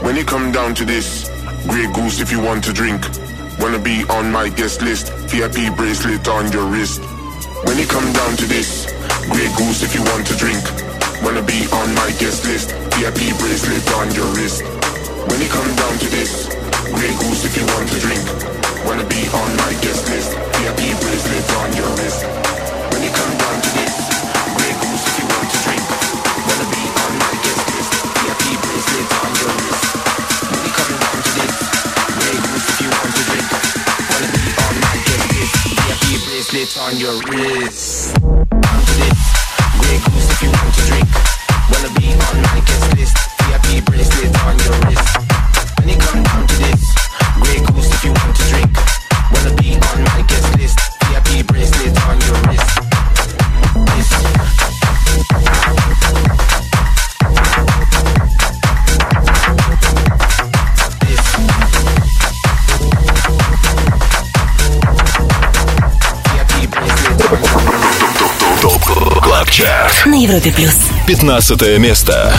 When 0.05 0.17
it 0.17 0.27
come 0.27 0.53
down 0.53 0.75
to 0.77 0.85
this, 0.85 1.29
Grey 1.67 1.91
Goose 1.93 2.21
if 2.21 2.31
you 2.31 2.41
want 2.41 2.63
to 2.65 2.73
drink. 2.73 3.01
Wanna 3.59 3.79
be 3.79 4.05
on 4.11 4.31
my 4.31 4.49
guest 4.49 4.83
list, 4.83 5.13
VIP 5.33 5.75
bracelet 5.77 6.29
on 6.29 6.53
your 6.53 6.67
wrist. 6.67 7.01
When 7.65 7.79
it 7.79 7.89
come 7.89 8.13
down 8.13 8.37
to 8.37 8.47
this, 8.47 8.87
Grey 9.33 9.49
Goose 9.57 9.83
if 9.83 9.95
you 9.95 10.03
want 10.13 10.27
to 10.29 10.37
drink. 10.37 10.63
Wanna 11.25 11.43
be 11.43 11.67
on 11.73 11.89
my 11.95 12.11
guest 12.21 12.45
list, 12.45 12.73
VIP 12.97 13.33
bracelet 13.41 13.89
on 13.99 14.13
your 14.15 14.29
wrist. 14.37 14.63
When 15.29 15.41
it 15.41 15.51
come 15.51 15.73
down 15.75 15.95
to 15.99 16.09
this, 16.11 16.47
Grey 16.95 17.15
Goose 17.21 17.45
if 17.49 17.57
you 17.57 17.65
want 17.75 17.89
to 17.89 17.99
drink. 17.99 18.25
Wanna 18.85 19.07
be 19.09 19.23
on 19.33 19.51
my 19.65 19.73
guest 19.81 20.05
list, 20.13 20.37
VIP 20.61 20.93
bracelet 21.01 21.49
on 21.63 21.69
your 21.77 21.91
wrist. 21.97 22.48
Bracelet 36.39 36.79
on 36.79 36.97
your 37.01 37.19
wrist. 37.27 38.15
Down 38.15 38.81
to 38.87 38.95
this, 38.95 39.21
Grey 39.81 39.99
Goose 39.99 40.31
if 40.31 40.41
you 40.41 40.51
want 40.51 40.73
to 40.73 40.87
drink. 40.87 41.09
Wanna 41.67 41.91
be 41.99 42.15
on 42.15 42.43
my 42.43 42.63
guest 42.65 42.95
list, 42.95 43.17
VIP 43.43 43.85
bracelet 43.85 44.31
on 44.47 44.57
your 44.63 44.75
wrist. 44.87 45.19
When 45.79 45.89
it 45.89 45.99
come 45.99 46.23
down 46.23 46.47
to 46.47 46.58
На 70.19 70.23
Европе 70.23 70.51
плюс. 70.51 70.75
15 71.07 71.79
место. 71.79 72.35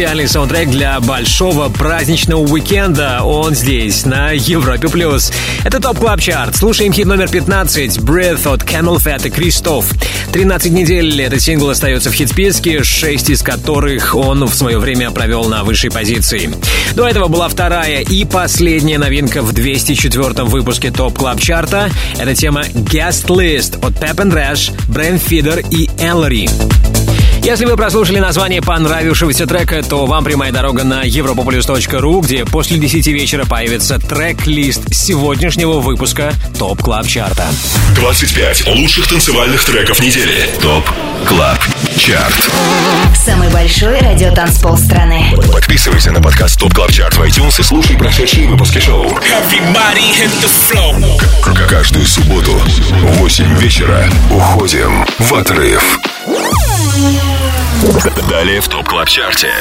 Идеальный 0.00 0.28
саундтрек 0.28 0.70
для 0.70 0.98
большого 0.98 1.68
праздничного 1.68 2.40
уикенда. 2.40 3.20
Он 3.22 3.54
здесь, 3.54 4.06
на 4.06 4.30
Европе+. 4.30 4.88
плюс. 4.88 5.30
Это 5.62 5.78
Top 5.78 5.98
Club 5.98 6.22
Chart. 6.22 6.56
Слушаем 6.56 6.90
хит 6.90 7.04
номер 7.04 7.28
15 7.28 7.98
«Breathe» 7.98 8.50
от 8.50 8.62
CamelPhat 8.62 9.26
и 9.26 9.30
Кристоф. 9.30 9.92
13 10.32 10.72
недель 10.72 11.20
этот 11.20 11.42
сингл 11.42 11.68
остается 11.68 12.08
в 12.10 12.14
хит-списке, 12.14 12.82
6 12.82 13.28
из 13.28 13.42
которых 13.42 14.14
он 14.14 14.46
в 14.46 14.54
свое 14.54 14.78
время 14.78 15.10
провел 15.10 15.44
на 15.44 15.64
высшей 15.64 15.90
позиции. 15.90 16.50
До 16.94 17.06
этого 17.06 17.28
была 17.28 17.50
вторая 17.50 18.00
и 18.00 18.24
последняя 18.24 18.96
новинка 18.96 19.42
в 19.42 19.52
204 19.52 20.44
выпуске 20.44 20.90
Top 20.90 21.18
Club 21.18 21.38
Chart 21.38 21.75
а. 21.75 21.90
Это 22.18 22.34
тема 22.34 22.62
«Guest 22.62 23.26
List» 23.26 23.86
от 23.86 23.92
Pep 24.02 24.16
and 24.16 24.32
Rash, 24.32 24.72
Brain 24.88 25.20
Feeder 25.22 25.62
и 25.70 25.88
Ellery. 26.02 26.48
Если 27.42 27.64
вы 27.64 27.76
прослушали 27.76 28.18
название 28.18 28.60
понравившегося 28.60 29.46
трека, 29.46 29.82
то 29.82 30.06
вам 30.06 30.22
прямая 30.24 30.52
дорога 30.52 30.84
на 30.84 31.04
europaplus.ru, 31.06 32.22
где 32.22 32.44
после 32.44 32.78
10 32.78 33.06
вечера 33.08 33.44
появится 33.46 33.98
трек-лист 33.98 34.94
сегодняшнего 34.94 35.80
выпуска 35.80 36.32
Top 36.58 36.82
Club 36.82 37.06
Chart 37.06 37.35
а. 37.35 37.46
25 37.96 38.66
лучших 38.68 39.08
танцевальных 39.08 39.64
треков 39.64 40.00
недели. 40.00 40.48
Top 40.60 40.84
Club 41.26 41.58
Chart. 41.96 42.50
Самый 43.16 43.48
большой 43.50 43.98
радиотанцпол 43.98 44.76
страны. 44.76 45.32
Подписывайся 45.52 46.12
на 46.12 46.20
подкаст 46.20 46.58
Top 46.60 46.74
Club 46.74 46.92
Chart 46.92 47.16
в 47.16 47.22
iTunes 47.22 47.58
и 47.58 47.62
слушай 47.62 47.96
прошедшие 47.96 48.48
выпуски 48.48 48.78
шоу. 48.78 49.08
К- 51.42 51.68
Каждую 51.68 52.06
субботу 52.06 52.52
в 52.52 53.18
8 53.18 53.56
вечера 53.58 54.04
уходим 54.30 55.04
в 55.18 55.34
отрыв. 55.34 55.98
Далее 58.28 58.60
в 58.60 58.68
Top 58.68 58.88
Club 58.88 59.08
Chart 59.08 59.39
е. 59.39 59.52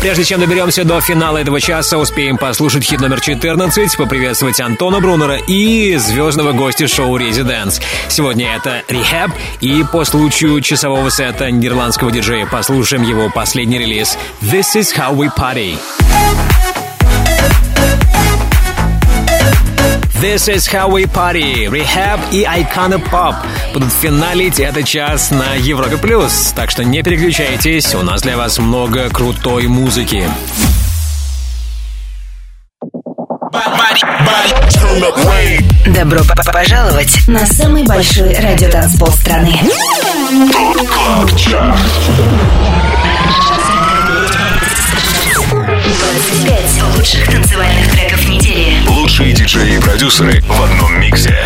Прежде 0.00 0.24
чем 0.24 0.40
доберемся 0.40 0.84
до 0.84 1.00
финала 1.00 1.38
этого 1.38 1.60
часа, 1.60 1.98
успеем 1.98 2.36
послушать 2.38 2.84
хит 2.84 3.00
номер 3.00 3.20
14, 3.20 3.96
поприветствовать 3.96 4.60
Антона 4.60 5.00
Брунера 5.00 5.36
и 5.36 5.96
звездного 5.96 6.52
гостя 6.52 6.88
шоу 6.88 7.16
«Residance». 7.16 7.80
Сегодня 8.08 8.54
это 8.56 8.82
«R3HAB», 8.88 9.30
и 9.60 9.84
по 9.92 10.04
случаю 10.04 10.60
часового 10.60 11.10
сета 11.10 11.50
нидерландского 11.50 12.10
диджея 12.10 12.46
послушаем 12.46 13.02
его 13.02 13.30
последний 13.30 13.78
релиз 13.78 14.18
«This 14.40 14.74
is 14.74 14.94
how 14.96 15.14
we 15.14 15.30
party». 15.34 15.78
This 20.24 20.48
is 20.48 20.66
how 20.66 20.88
we 20.88 21.04
party. 21.04 21.68
Rehab 21.68 22.18
и 22.32 22.44
Icona 22.44 22.96
Pop 22.96 23.34
будут 23.74 23.92
финалить 23.92 24.58
этот 24.58 24.86
час 24.86 25.30
на 25.30 25.52
Европе 25.52 25.98
плюс. 25.98 26.50
Так 26.56 26.70
что 26.70 26.82
не 26.82 27.02
переключайтесь, 27.02 27.94
у 27.94 28.00
нас 28.00 28.22
для 28.22 28.38
вас 28.38 28.58
много 28.58 29.10
крутой 29.10 29.66
музыки. 29.66 30.26
Добро 35.88 36.20
пожаловать 36.50 37.28
на 37.28 37.44
самый 37.44 37.84
большой 37.84 38.34
радиотанцпол 38.34 39.08
страны. 39.08 39.60
Club 45.84 45.98
Chart. 45.98 46.24
25 46.24 46.96
лучших 46.96 47.30
танцевальных 47.30 47.90
треков 47.90 48.28
недели. 48.28 48.88
Лучшие 48.88 49.32
диджеи 49.32 49.76
и 49.76 49.80
продюсеры 49.80 50.42
в 50.42 50.62
одном 50.62 50.98
миксе. 50.98 51.36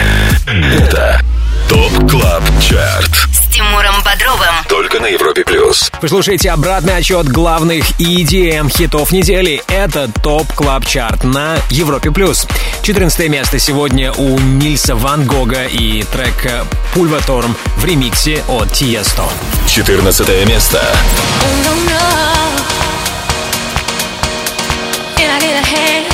Это 0.46 1.20
Top 1.68 2.10
Club 2.10 2.42
Chart. 2.60 3.10
С 3.32 3.52
Тимуром 3.52 3.96
Бодровым. 4.04 4.54
Только 4.68 5.00
на 5.00 5.06
Европе 5.06 5.44
плюс. 5.44 5.90
Вы 6.00 6.08
слушаете 6.08 6.50
обратный 6.50 6.96
отчет 6.96 7.26
главных 7.28 7.90
EDM 8.00 8.70
хитов 8.70 9.10
недели. 9.10 9.62
Это 9.66 10.08
Top 10.22 10.46
Club 10.54 10.86
Chart 10.86 11.24
на 11.24 11.56
Европе+. 11.70 12.12
плюс. 12.12 12.46
14 12.82 13.28
место 13.28 13.58
сегодня 13.58 14.12
у 14.12 14.38
Нильса 14.38 14.94
Ван 14.94 15.26
Гога 15.26 15.64
и 15.64 16.04
трек 16.04 16.64
Pulverturm 16.94 17.56
в 17.76 17.84
ремиксе 17.84 18.42
от 18.46 18.72
Tiësto. 18.72 19.24
14 19.66 20.46
место. 20.46 20.80
Can 21.64 22.47
I 25.38 25.40
get 25.40 25.62
a 25.62 25.66
hand? 25.68 26.07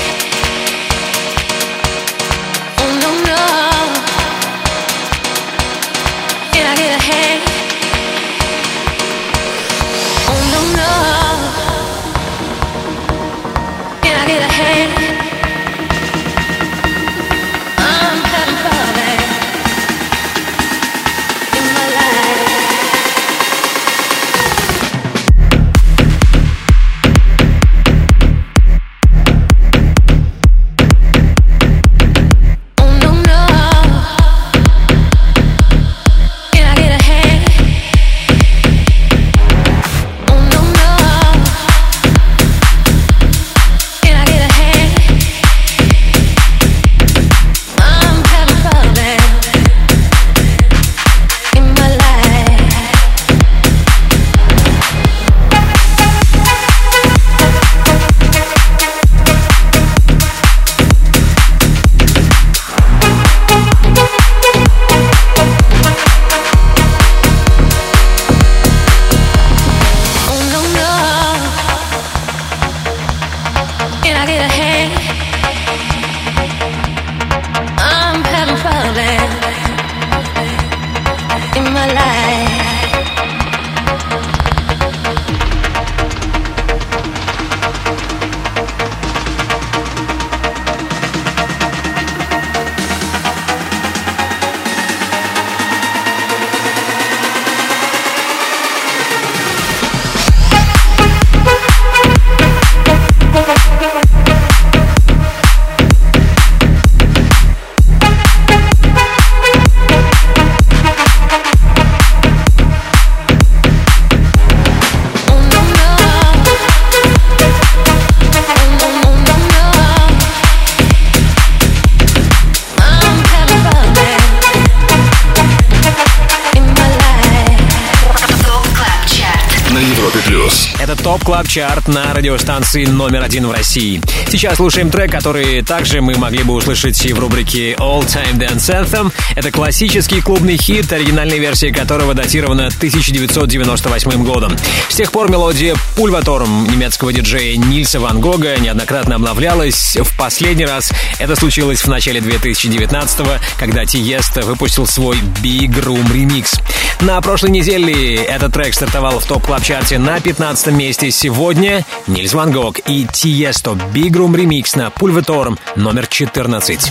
Club 131.34 131.48
Chart 131.48 131.88
на 131.88 132.14
радиостанции 132.14 132.84
номер 132.84 133.24
один 133.24 133.48
в 133.48 133.50
России. 133.50 134.00
Сейчас 134.28 134.58
слушаем 134.58 134.88
трек, 134.88 135.10
который 135.10 135.62
также 135.62 136.00
мы 136.00 136.14
могли 136.14 136.44
бы 136.44 136.54
услышать 136.54 137.04
и 137.04 137.12
в 137.12 137.18
рубрике 137.18 137.72
All 137.72 138.06
Time 138.06 138.38
Dance 138.38 138.70
Anthem. 138.70 139.12
Это 139.34 139.50
классический 139.50 140.20
клубный 140.20 140.56
хит, 140.56 140.92
оригинальная 140.92 141.38
версия 141.38 141.72
которого 141.72 142.14
датирована 142.14 142.68
1998 142.68 144.24
годом. 144.24 144.56
С 144.88 144.94
тех 144.94 145.10
пор 145.10 145.28
мелодия 145.28 145.74
Pulverturm 145.96 146.70
немецкого 146.70 147.12
диджея 147.12 147.56
Нильса 147.56 147.98
Ван 147.98 148.20
Гога 148.20 148.56
неоднократно 148.60 149.16
обновлялась. 149.16 149.96
В 149.96 150.16
последний 150.16 150.66
раз 150.66 150.92
это 151.18 151.34
случилось 151.34 151.80
в 151.80 151.88
начале 151.88 152.20
2019 152.20 153.26
когда 153.58 153.84
Tiësto 153.84 154.42
выпустил 154.42 154.86
свой 154.86 155.16
Big 155.42 155.72
Room 155.82 156.06
Remix. 156.12 156.60
На 157.04 157.20
прошлой 157.20 157.50
неделе 157.50 158.14
этот 158.14 158.54
трек 158.54 158.72
стартовал 158.72 159.18
в 159.18 159.26
Top 159.26 159.44
Club 159.44 159.62
Chart 159.62 159.92
е 159.92 159.98
на 159.98 160.20
15 160.20 160.68
месте. 160.68 161.10
Сегодня 161.10 161.84
Нильс 162.06 162.32
Ван 162.32 162.50
Гог 162.50 162.78
и 162.86 163.06
Tiësto 163.12 163.72
Big 163.72 164.12
Room 164.12 164.32
Remix 164.32 164.78
на 164.78 164.88
Pulverturm 164.88 165.58
номер 165.76 166.06
14. 166.06 166.90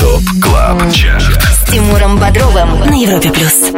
Top 0.00 0.22
Club 0.42 0.92
Chart. 0.92 1.40
С 1.40 1.70
Тимуром 1.70 2.18
Бодровым 2.18 2.80
на 2.80 3.00
Европе 3.00 3.30
плюс. 3.30 3.70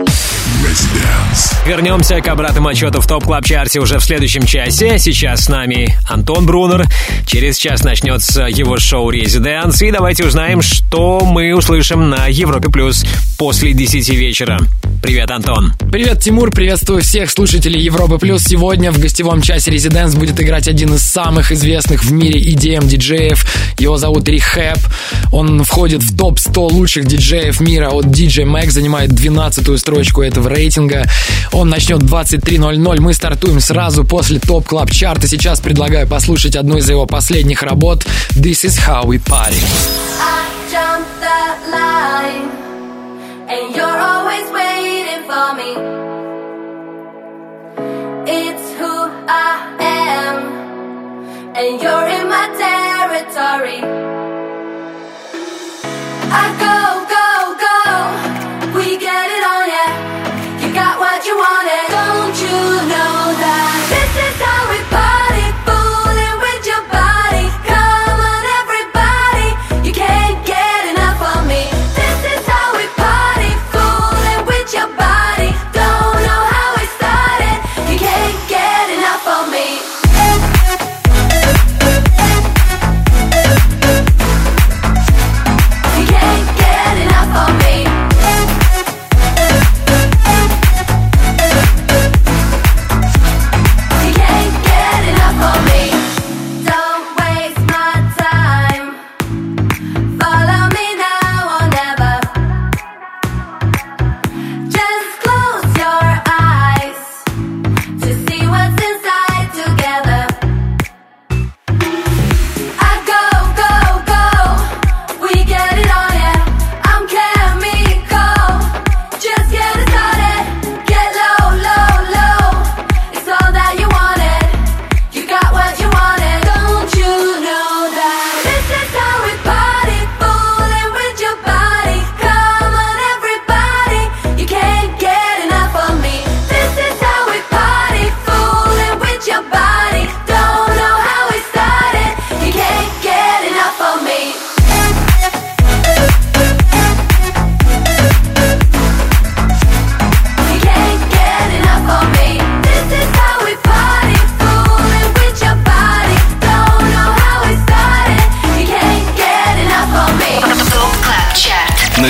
Вернемся 1.67 2.21
к 2.21 2.29
обратному 2.29 2.69
отчету 2.69 3.01
в 3.01 3.07
Top 3.07 3.25
Club 3.25 3.45
Chart 3.45 3.75
е 3.75 3.81
уже 3.81 3.99
в 3.99 4.05
следующем 4.05 4.47
часе. 4.47 4.99
Сейчас 4.99 5.45
с 5.45 5.49
нами 5.49 5.97
Антон 6.09 6.47
Брунер. 6.47 6.85
Через 7.27 7.57
час 7.57 7.85
начнется 7.85 8.45
его 8.45 8.79
шоу 8.79 9.11
«Residance». 9.11 9.81
И 9.83 9.91
давайте 9.91 10.25
узнаем, 10.25 10.63
что 10.63 11.21
мы 11.25 11.55
услышим 11.55 12.11
на 12.11 12.27
Европе 12.27 12.69
Плюс 12.69 13.05
после 13.39 13.73
10 13.73 14.09
вечера. 14.11 14.59
Привет, 15.05 15.31
Антон. 15.31 15.75
Привет, 15.93 16.21
Тимур, 16.21 16.51
приветствую 16.51 17.03
всех 17.03 17.31
слушателей 17.31 17.79
Европы 17.79 18.17
Плюс. 18.17 18.43
Сегодня 18.43 18.91
в 18.91 18.99
гостевом 18.99 19.43
часе 19.43 19.71
Резиденс 19.71 20.15
будет 20.15 20.41
играть 20.41 20.67
один 20.67 20.95
из 20.95 21.03
самых 21.03 21.53
известных 21.53 22.05
в 22.05 22.11
мире 22.11 22.41
EDM-диджеев. 22.41 23.47
Его 23.79 23.99
зовут 23.99 24.27
Рихэп. 24.27 24.79
Он 25.31 25.63
входит 25.63 26.03
в 26.03 26.17
топ-100 26.17 26.73
лучших 26.73 27.05
диджеев 27.05 27.61
мира 27.61 27.91
от 27.91 28.07
DJ 28.07 28.47
Mag, 28.47 28.71
занимает 28.71 29.11
12-ю 29.11 29.77
строчку 29.77 30.23
этого 30.23 30.49
рейтинга. 30.49 31.05
Он 31.53 31.69
начнет 31.69 32.03
в 32.03 32.07
23.00. 32.07 33.01
Мы 33.01 33.13
стартуем 33.13 33.61
сразу 33.61 34.05
после 34.05 34.39
топ 34.39 34.67
клаб 34.67 34.91
чарта. 34.91 35.29
Сейчас 35.29 35.61
предлагаю 35.61 36.09
послушать 36.09 36.57
одну 36.57 36.79
из 36.79 36.89
его 36.89 37.05
последних 37.05 37.63
работ 37.63 38.07
This 38.31 38.65
is 38.65 38.79
how 38.79 39.05
we 39.05 39.23
party. 39.23 39.61
I 41.77 42.64
and 43.49 43.77
you're 43.77 44.01
always 44.11 44.47
waiting 44.51 45.23
for 45.29 45.55
me. 45.61 45.71
It's 48.27 48.67
who 48.79 48.95
I 49.29 49.77
am, 49.81 50.39
and 51.55 51.83
you're 51.83 52.09
in 52.17 52.29
my 52.29 52.47
territory. 52.65 54.34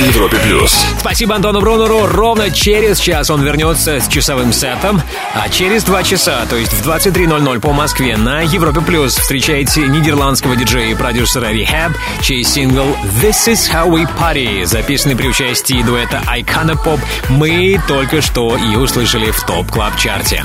Европе 0.04 0.38
плюс. 0.38 0.84
Спасибо 0.98 1.34
Антону 1.34 1.60
Брунеру. 1.60 2.06
Ровно 2.06 2.50
через 2.50 2.98
час 2.98 3.30
он 3.30 3.42
вернется 3.42 4.00
с 4.00 4.08
часовым 4.08 4.52
сетом, 4.52 5.00
а 5.34 5.48
через 5.48 5.82
два 5.84 6.02
часа, 6.02 6.46
то 6.48 6.56
есть 6.56 6.72
в 6.72 6.86
23.00 6.86 7.60
по 7.60 7.72
Москве 7.72 8.16
на 8.16 8.42
Европе 8.42 8.80
Плюс 8.80 9.16
встречайте 9.16 9.86
нидерландского 9.86 10.56
диджея 10.56 10.92
и 10.92 10.94
продюсера 10.94 11.52
R3HAB, 11.52 11.92
чей 12.22 12.44
сингл 12.44 12.96
This 13.22 13.48
Is 13.48 13.72
How 13.72 13.88
We 13.88 14.08
Party, 14.18 14.64
записанный 14.66 15.16
при 15.16 15.28
участии 15.28 15.82
дуэта 15.82 16.22
Icona 16.26 16.76
Pop, 16.82 17.00
мы 17.28 17.80
только 17.88 18.20
что 18.20 18.56
и 18.56 18.76
услышали 18.76 19.30
в 19.30 19.42
Top 19.44 19.70
Club 19.70 19.96
Chart 19.96 20.30
е. 20.30 20.44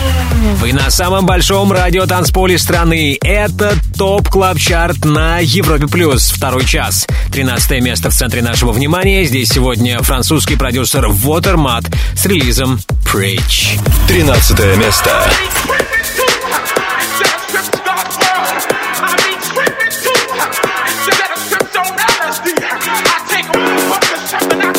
Вы 0.41 0.73
на 0.73 0.89
самом 0.89 1.27
большом 1.27 1.71
радиотанцполе 1.71 2.57
страны. 2.57 3.15
Это 3.21 3.75
Top 3.95 4.27
Club 4.27 4.57
Chart 4.57 5.05
на 5.05 5.37
Европе 5.39 5.87
Плюс. 5.87 6.31
Второй 6.31 6.65
час. 6.65 7.05
13 7.31 7.81
место 7.81 8.09
в 8.09 8.13
центре 8.13 8.41
нашего 8.41 8.71
внимания. 8.71 9.23
Здесь 9.25 9.49
сегодня 9.49 10.01
французский 10.01 10.55
продюсер 10.55 11.05
Watermat 11.05 11.93
с 12.15 12.25
релизом 12.25 12.79
Preach. 13.05 13.79
13 14.07 14.77
место. 14.77 15.11
It 24.43 24.70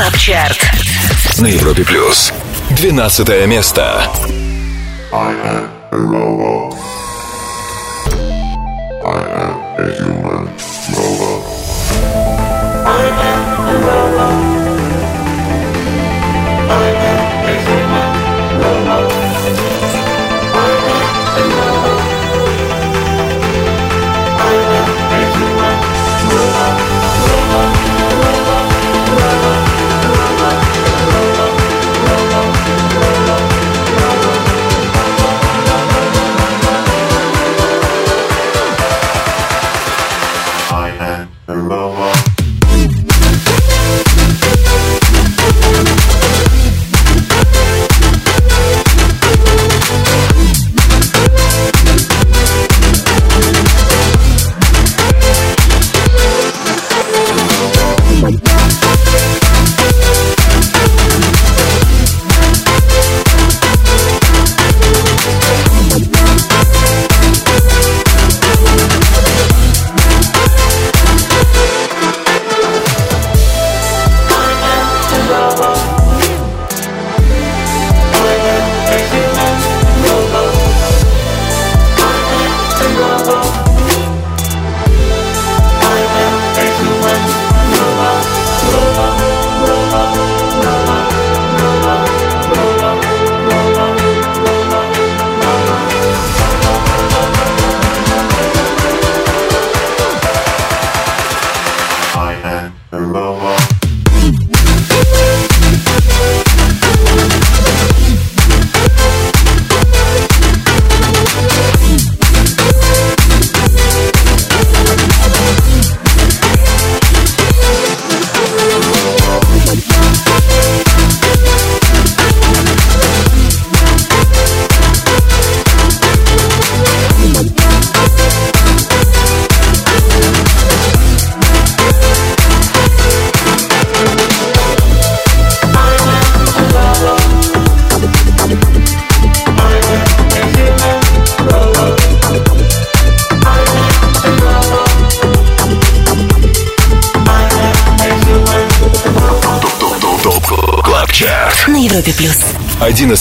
Клаб 0.00 0.16
Чарт. 0.16 0.66
На 1.40 1.48
Европе 1.48 1.84
Плюс. 1.84 2.32
12 2.70 3.46
место. 3.46 4.02
I 5.12 5.34
am 5.44 5.68
a 5.90 5.96
robot. 5.98 6.74
I 9.04 9.18
am 9.36 9.56
a 9.76 9.90
human. 9.98 10.29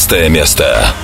шестое 0.09 0.27
место. 0.27 0.98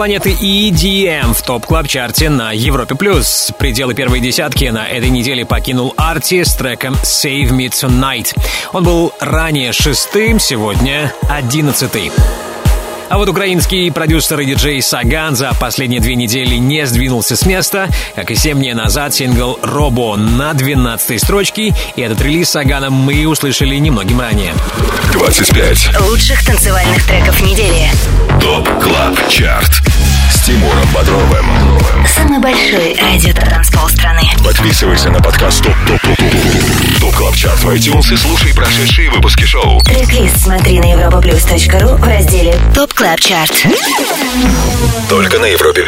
Планеты 0.00 0.30
EDM 0.30 1.34
в 1.34 1.42
топ 1.42 1.66
клаб 1.66 1.86
чарте 1.86 2.30
на 2.30 2.52
Европе 2.52 2.94
плюс. 2.94 3.52
Пределы 3.58 3.92
первой 3.92 4.20
десятки 4.20 4.64
на 4.64 4.88
этой 4.88 5.10
неделе 5.10 5.44
покинул 5.44 5.92
Арти 5.98 6.42
с 6.42 6.54
треком 6.54 6.94
Save 7.02 7.50
Me 7.50 7.68
Tonight. 7.68 8.34
Он 8.72 8.82
был 8.82 9.12
ранее 9.20 9.72
шестым, 9.72 10.40
сегодня 10.40 11.12
одиннадцатый. 11.28 12.10
А 13.10 13.18
вот 13.18 13.28
украинский 13.28 13.90
продюсер 13.92 14.40
и 14.40 14.46
диджей 14.46 14.80
Саган 14.80 15.36
за 15.36 15.52
последние 15.60 16.00
две 16.00 16.14
недели 16.14 16.54
не 16.54 16.86
сдвинулся 16.86 17.36
с 17.36 17.44
места. 17.44 17.88
Как 18.14 18.30
и 18.30 18.36
семь 18.36 18.58
дней 18.58 18.72
назад, 18.72 19.12
сингл 19.12 19.58
«Робо» 19.62 20.16
на 20.16 20.52
12-й 20.52 21.18
строчке. 21.18 21.74
И 21.96 22.00
этот 22.00 22.22
релиз 22.22 22.50
Сагана 22.50 22.88
мы 22.88 23.26
услышали 23.26 23.74
немногим 23.76 24.20
ранее. 24.20 24.54
25. 25.12 26.00
Лучших 26.08 26.46
танцевальных 26.46 27.04
треков 27.04 27.42
недели. 27.42 27.90
Top 28.40 28.66
Club 28.80 29.28
Chart 29.28 29.89
С 30.40 30.44
Тимуром 30.44 30.88
Бодровым 30.94 31.44
Самый 32.06 32.38
большой 32.38 32.96
радиотанцпол 32.98 33.88
страны. 33.90 34.22
Подписывайся 34.42 35.10
на 35.10 35.20
подкаст 35.20 35.62
Top 35.62 35.74
Top 35.86 36.00
Top 36.00 36.16
Top 36.16 37.00
Top 37.00 37.14
Club 37.14 37.36
Chart 37.36 37.58
в 37.58 37.68
iTunes 37.68 38.14
и 38.14 38.16
слушай 38.16 38.54
прошедшие 38.54 39.10
выпуски 39.10 39.44
шоу 39.44 39.80
Трек-лист 39.80 40.38
смотри 40.38 40.78
на 40.78 40.94
europaplus.ru 40.94 41.96
в 41.96 42.04
разделе 42.04 42.54
Top 42.74 42.94
Club 42.94 43.20
Chart. 43.20 43.52
Только 45.10 45.38
на 45.38 45.46
Европе 45.46 45.84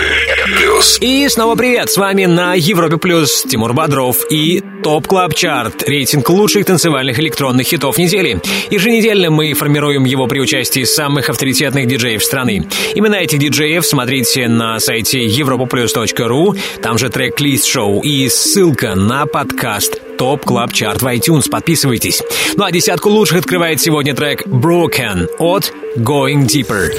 Плюс 0.59 0.99
И 1.01 1.29
снова 1.29 1.55
привет! 1.55 1.91
С 1.91 1.97
вами 1.97 2.27
на 2.27 2.55
Европе 2.55 2.99
Плюс 2.99 3.45
Тимур 3.49 3.73
Бодров 3.73 4.19
и 4.31 4.63
Top 4.83 5.07
Club 5.07 5.35
Chart. 5.35 5.83
Рейтинг 5.89 6.29
лучших 6.29 6.67
танцевальных 6.67 7.19
электронных 7.21 7.69
хитов 7.69 7.99
недели. 7.99 8.41
Еженедельно 8.71 9.31
мы 9.31 9.55
формируем 9.55 10.05
его 10.05 10.27
при 10.27 10.41
участии 10.41 10.83
самых 10.83 11.31
авторитетных 11.31 11.87
диджеев 11.87 12.23
страны. 12.23 12.67
Именно 12.95 13.15
этих 13.15 13.39
диджеев 13.39 13.87
смотрите 13.87 14.42
на 14.49 14.79
сайте 14.81 15.27
europaplus.ru. 15.27 16.59
Там 16.83 16.99
же 16.99 17.09
трек-лист 17.11 17.67
шоу 17.67 18.01
и 18.01 18.29
ссылка 18.29 18.95
на 18.95 19.27
подкаст 19.27 20.01
Top 20.19 20.45
Club 20.45 20.73
Chart 20.73 21.03
в 21.03 21.07
iTunes. 21.07 21.51
Подписывайтесь. 21.51 22.23
Ну 22.57 22.65
а 22.65 22.73
десятку 22.73 23.11
лучших 23.11 23.39
открывает 23.39 23.81
сегодня 23.81 24.15
трек 24.15 24.47
Broken 24.47 25.29
от 25.39 25.73
Going 25.97 26.47
Deeper. 26.47 26.91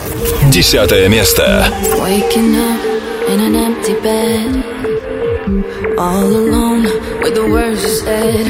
Десятое 0.52 1.08
место 1.10 1.68
Waking 2.00 2.56
up 2.56 2.94
in 3.30 3.39
an 3.39 3.56
empty 3.56 3.94
bed, 4.02 4.64
all 5.98 6.26
alone 6.26 6.84
with 7.22 7.36
the 7.36 7.48
words 7.50 7.82
you 7.82 7.89
said. 7.89 8.46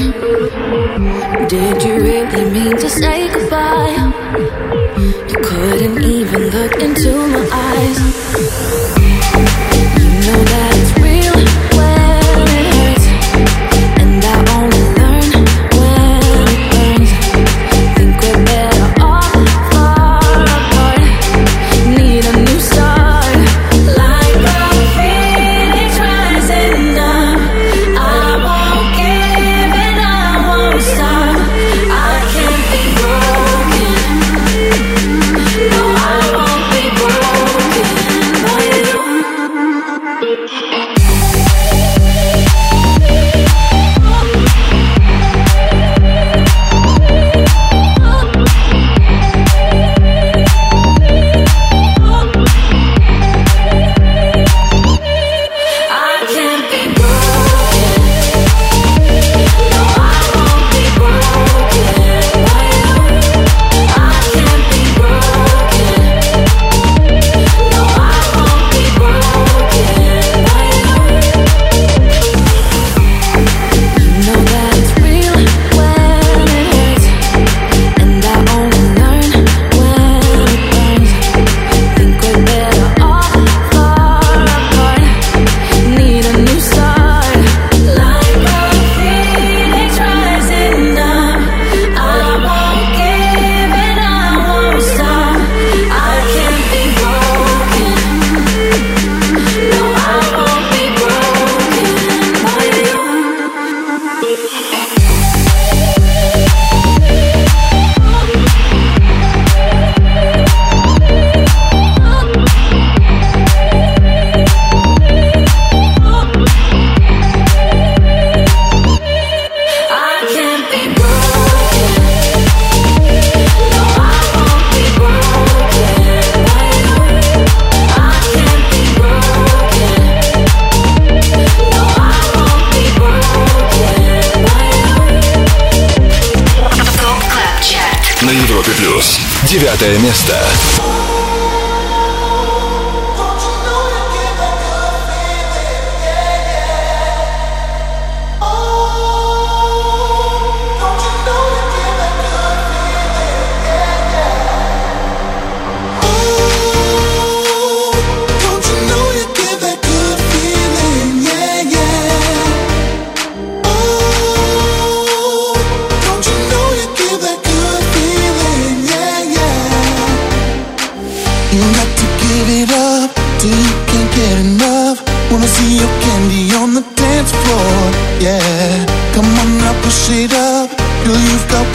Did 1.48 1.84
you 1.84 1.96
really 2.02 2.46
mean 2.52 2.78
to 2.78 2.90
say 2.90 3.30
goodbye? 3.32 4.14
Couldn't 5.44 6.04
even 6.04 6.50
look 6.50 6.82
into 6.82 7.28
my 7.28 7.50
eyes. 7.52 9.03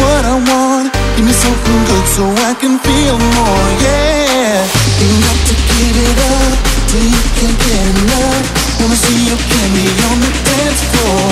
What 0.09 0.25
I 0.25 0.37
want. 0.51 0.89
Give 1.17 1.27
me 1.29 1.35
something 1.35 1.79
good 1.91 2.07
so 2.17 2.25
I 2.49 2.53
can 2.61 2.75
feel 2.81 3.17
more. 3.37 3.67
Yeah. 3.85 4.65
You 5.01 5.09
got 5.27 5.39
to 5.49 5.55
give 5.55 5.97
it 6.09 6.19
up 6.33 6.53
till 6.91 7.05
you 7.13 7.23
can't 7.37 7.59
get 7.65 7.85
enough. 7.93 8.45
Wanna 8.81 8.97
see 8.97 9.19
your 9.29 9.41
candy 9.51 9.89
on 10.09 10.17
the 10.25 10.33
dance 10.49 10.83
floor? 10.91 11.25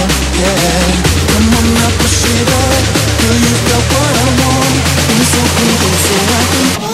Yeah. 0.42 0.84
Come 1.32 1.48
on 1.58 1.66
now, 1.78 1.90
push 2.00 2.20
it 2.36 2.48
up. 2.64 2.82
Girl, 3.20 3.38
you've 3.44 3.64
got 3.70 3.84
what 3.92 4.14
I 4.24 4.28
want. 4.40 4.76
Give 5.08 5.18
me 5.20 5.26
something 5.36 5.72
good 5.80 5.96
so 6.06 6.16
I 6.40 6.42
can. 6.52 6.85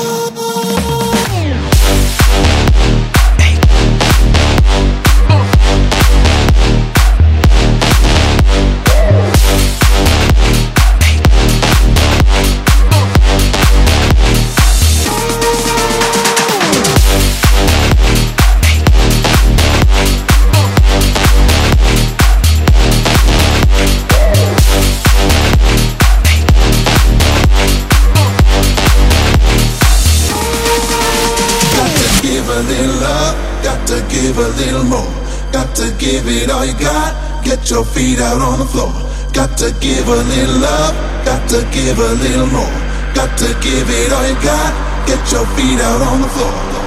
Your 37.73 37.85
feet 37.87 38.21
out 38.21 38.43
on 38.43 38.59
the 38.59 38.67
floor. 38.67 38.93
Got 39.33 39.57
to 39.59 39.75
give 39.81 40.07
a 40.07 40.21
little 40.35 40.59
love, 40.61 40.95
got 41.25 41.49
to 41.49 41.67
give 41.73 41.99
a 41.99 42.13
little 42.21 42.47
more. 42.49 42.77
Got 43.15 43.39
to 43.39 43.49
give 43.65 43.89
it 43.89 44.13
all 44.13 44.29
you 44.29 44.35
got, 44.45 45.07
get 45.07 45.33
your 45.33 45.47
feet 45.57 45.81
out 45.81 46.03
on 46.03 46.21
the 46.21 46.29
floor. 46.29 46.82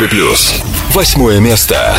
Европе 0.00 0.08
плюс. 0.08 0.54
Восьмое 0.94 1.40
место. 1.40 1.94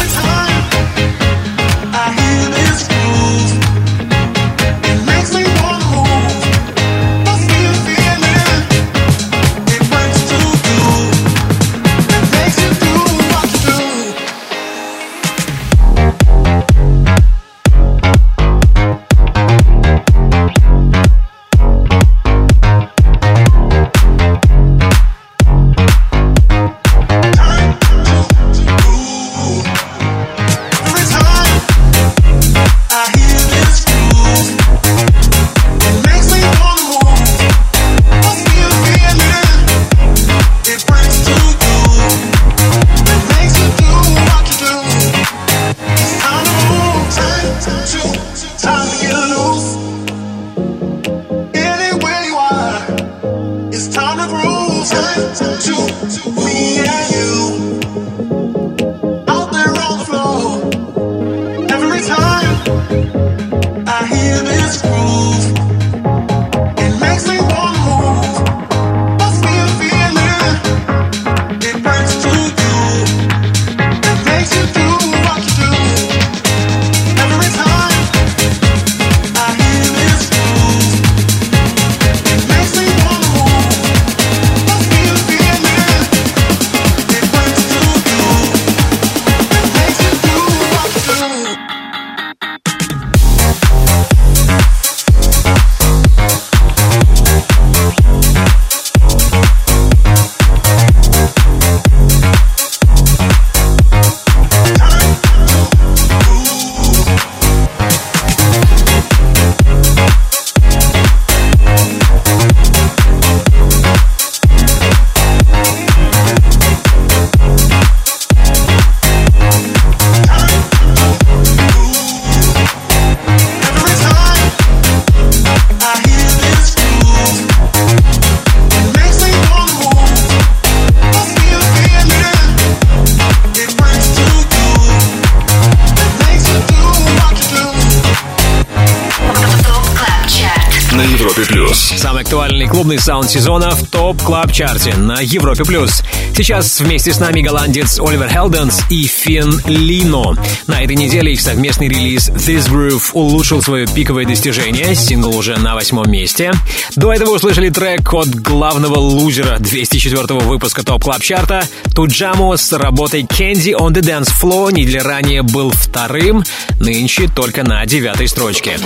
Клубный 142.81 142.97
саунд 142.97 143.29
сезона 143.29 143.75
в 143.75 143.85
Top 143.89 144.23
Club 144.23 144.51
Chart 144.51 144.88
е 144.88 144.95
на 144.95 145.19
Европе+. 145.21 145.63
плюс. 145.63 146.01
Сейчас 146.35 146.79
вместе 146.79 147.13
с 147.13 147.19
нами 147.19 147.41
голландец 147.41 147.99
Оливер 147.99 148.27
Хелденс 148.27 148.81
и 148.89 149.05
Lenno. 149.05 150.35
На 150.65 150.81
этой 150.81 150.95
неделе 150.95 151.31
их 151.31 151.41
совместный 151.41 151.89
релиз 151.89 152.29
This 152.29 152.71
Groove 152.71 153.11
улучшил 153.13 153.61
свое 153.61 153.85
пиковое 153.85 154.25
достижение. 154.25 154.95
Сингл 154.95 155.37
уже 155.37 155.57
на 155.57 155.75
восьмом 155.75 156.09
месте. 156.09 156.53
До 156.95 157.13
этого 157.13 157.35
услышали 157.35 157.69
трек 157.69 158.11
от 158.15 158.29
главного 158.29 158.97
лузера 158.97 159.59
204 159.59 160.39
выпуска 160.39 160.83
Top 160.83 161.03
Club 161.03 161.21
Chart 161.21 161.56
а 161.56 161.63
Туджаму 161.93 162.57
с 162.57 162.73
работой 162.73 163.21
Candy 163.21 163.75
on 163.77 163.91
the 163.91 164.01
Dance 164.01 164.31
Floor. 164.41 164.73
Неделю 164.73 165.03
ранее 165.03 165.43
был 165.43 165.69
вторым, 165.69 166.43
нынче 166.79 167.27
только 167.27 167.63
на 167.63 167.85
девятой 167.85 168.27
строчке. 168.27 168.79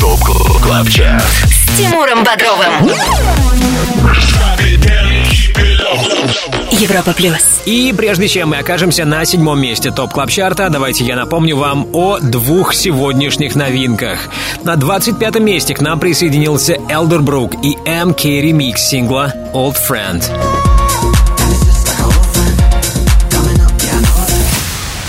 Top 0.00 0.20
Club. 0.62 0.86
С 0.88 1.76
Тимуром 1.76 2.24
Бодровым 2.24 2.90
Европа 6.72 7.12
Плюс 7.12 7.60
И 7.66 7.92
прежде 7.96 8.26
чем 8.26 8.50
мы 8.50 8.56
окажемся 8.56 9.04
на 9.04 9.24
седьмом 9.26 9.60
месте 9.60 9.90
Top 9.90 10.12
Club 10.12 10.30
Chart 10.30 10.59
а, 10.59 10.70
давайте 10.70 11.04
я 11.04 11.16
напомню 11.16 11.56
вам 11.56 11.86
о 11.92 12.18
двух 12.18 12.72
сегодняшних 12.72 13.54
новинках. 13.54 14.20
На 14.64 14.76
25 14.76 15.38
месте 15.40 15.74
к 15.74 15.82
нам 15.82 16.00
присоединился 16.00 16.78
Элдербрук 16.88 17.54
и 17.62 17.76
МК 17.84 18.40
ремикс 18.40 18.88
сингла 18.88 19.34
Old 19.52 19.76
Friend. 19.88 20.59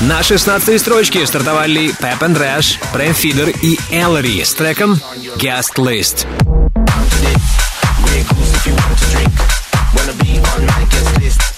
На 0.01 0.23
16 0.23 0.81
строчке 0.81 1.27
стартовали 1.27 1.91
Pep 1.91 2.19
and 2.21 2.35
Rash, 2.35 2.79
Prem 2.91 3.13
Feeder 3.13 3.55
и 3.61 3.77
Ellery 3.91 4.43
с 4.43 4.53
треком 4.55 4.99
Guest 5.37 5.75
List. 5.77 6.25
Grey 8.03 8.23
goose 8.23 8.53
if 8.55 8.65
you 8.65 8.73
want 8.73 8.97
to 8.97 9.07
drink. 9.11 9.31
Wanna 9.95 10.13
be 10.13 10.39
on 10.55 10.65
my 10.65 10.85
guest 10.89 11.19
list. 11.19 11.50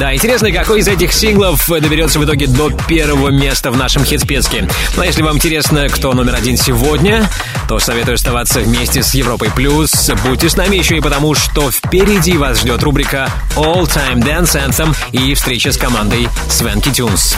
Да, 0.00 0.14
интересно, 0.14 0.50
какой 0.50 0.80
из 0.80 0.88
этих 0.88 1.12
синглов 1.12 1.68
доберется 1.68 2.18
в 2.18 2.24
итоге 2.24 2.46
до 2.46 2.70
первого 2.70 3.28
места 3.28 3.70
в 3.70 3.76
нашем 3.76 4.02
хит-списке. 4.02 4.66
Но 4.96 5.04
если 5.04 5.20
вам 5.20 5.36
интересно, 5.36 5.90
кто 5.90 6.14
номер 6.14 6.36
один 6.36 6.56
сегодня, 6.56 7.28
то 7.68 7.78
советую 7.78 8.14
оставаться 8.14 8.60
вместе 8.60 9.02
с 9.02 9.12
Европой 9.12 9.50
Плюс. 9.54 10.10
Будьте 10.24 10.48
с 10.48 10.56
нами 10.56 10.76
еще 10.76 10.96
и 10.96 11.02
потому, 11.02 11.34
что 11.34 11.70
впереди 11.70 12.38
вас 12.38 12.60
ждет 12.60 12.82
рубрика 12.82 13.28
All 13.56 13.82
Time 13.82 14.24
Dance 14.24 14.56
Anthem 14.56 14.96
и 15.12 15.34
встреча 15.34 15.70
с 15.70 15.76
командой 15.76 16.30
Свенки 16.48 16.88
Tunes. 16.88 17.36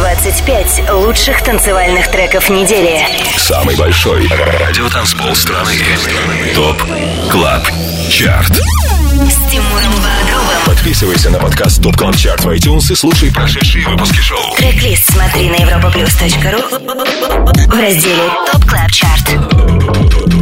25 0.00 0.90
лучших 0.92 1.42
танцевальных 1.42 2.10
треков 2.10 2.48
недели. 2.48 3.06
Самый 3.36 3.76
большой 3.76 4.26
радиотанцпол 4.28 5.34
страны. 5.34 5.74
ТОП 6.54 6.82
КЛАБ 7.30 7.68
ЧАРТ. 8.08 8.62
Подписывайся 10.64 11.28
на 11.28 11.38
подкаст 11.38 11.82
ТОП 11.82 11.98
КЛАБ 11.98 12.16
ЧАРТ 12.16 12.44
в 12.44 12.48
iTunes 12.48 12.90
и 12.90 12.94
слушай 12.94 13.30
прошедшие 13.30 13.86
выпуски 13.86 14.20
шоу. 14.20 14.56
Трек-лист 14.56 15.12
смотри 15.12 15.50
на 15.50 15.56
europaplus.ru 15.56 16.62
в 17.68 17.78
разделе 17.78 18.30
Top 18.50 18.64
Club 18.64 18.90
Chart. 18.90 19.70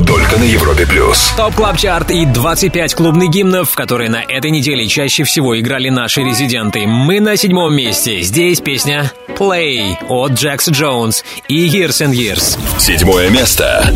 Только 0.08 0.38
на 0.38 0.44
Европе 0.44 0.86
Плюс. 0.86 1.32
Top 1.36 1.54
Club 1.54 1.76
Chart 1.76 2.10
и 2.10 2.24
25 2.24 2.94
клубных 2.94 3.30
гимнов, 3.30 3.74
которые 3.74 4.08
на 4.08 4.22
этой 4.22 4.50
неделе 4.50 4.86
чаще 4.86 5.24
всего 5.24 5.58
играли 5.60 5.90
наши 5.90 6.22
резиденты. 6.22 6.86
Мы 6.86 7.20
на 7.20 7.36
седьмом 7.36 7.74
месте. 7.74 8.22
Здесь 8.22 8.60
песня 8.60 9.12
Play 9.48 9.96
от 10.10 10.32
Джекс 10.32 10.68
Джонс 10.68 11.24
и 11.48 11.66
Years 11.66 12.06
and 12.06 12.12
Years. 12.12 12.58
Седьмое 12.78 13.30
место. 13.30 13.90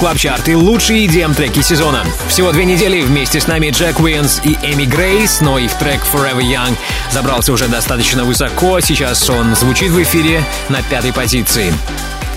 Club 0.00 0.16
Chart 0.16 0.48
и 0.48 0.56
лучшие 0.56 1.06
EDM 1.06 1.34
треки 1.34 1.60
сезона. 1.60 2.06
Всего 2.26 2.52
две 2.52 2.64
недели 2.64 3.02
вместе 3.02 3.38
с 3.38 3.46
нами 3.46 3.68
Джек 3.68 4.00
Уинс 4.00 4.40
и 4.42 4.54
Эми 4.62 4.84
Грейс, 4.84 5.42
но 5.42 5.58
их 5.58 5.74
трек 5.74 6.00
Forever 6.10 6.40
Young 6.40 6.74
забрался 7.10 7.52
уже 7.52 7.68
достаточно 7.68 8.24
высоко. 8.24 8.80
Сейчас 8.80 9.28
он 9.28 9.54
звучит 9.54 9.90
в 9.90 10.02
эфире 10.02 10.42
на 10.70 10.82
пятой 10.82 11.12
позиции. 11.12 11.74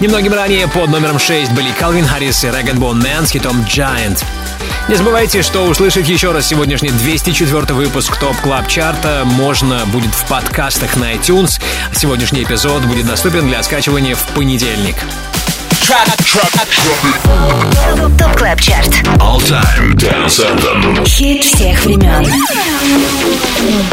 Немногим 0.02 0.34
ранее 0.34 0.68
под 0.68 0.90
номером 0.90 1.19
6 1.19 1.53
были 1.53 1.72
Калвин 1.72 2.06
Харрис 2.06 2.44
и 2.44 2.49
Rag'n'Bone 2.49 2.99
Man 2.99 3.26
с 3.26 3.31
хитом 3.31 3.61
Giant. 3.61 4.22
Не 4.90 4.95
забывайте, 4.95 5.41
что 5.41 5.64
услышать 5.64 6.10
еще 6.10 6.34
раз 6.34 6.45
сегодняшний 6.45 6.90
204 6.90 7.73
выпуск 7.73 8.18
Top 8.18 8.36
Club 8.41 8.68
Chart 8.68 9.12
а 9.12 9.22
можно 9.23 9.85
будет 9.85 10.14
в 10.14 10.27
подкастах 10.27 10.98
на 10.98 11.14
iTunes. 11.14 11.61
Сегодняшний 11.94 12.44
эпизод 12.44 12.84
будет 12.84 13.07
доступен 13.07 13.48
для 13.48 13.64
скачивания 13.64 14.15
в 14.15 14.27
понедельник. 14.35 14.98
Top 18.18 18.38
Club 18.38 18.61
Chart. 18.61 18.88
All 19.19 19.38
Time 19.41 19.93
Dance 19.95 20.39
Anthem. 20.39 21.05
Хит 21.05 21.43
всех 21.43 21.84
времен. 21.84 22.26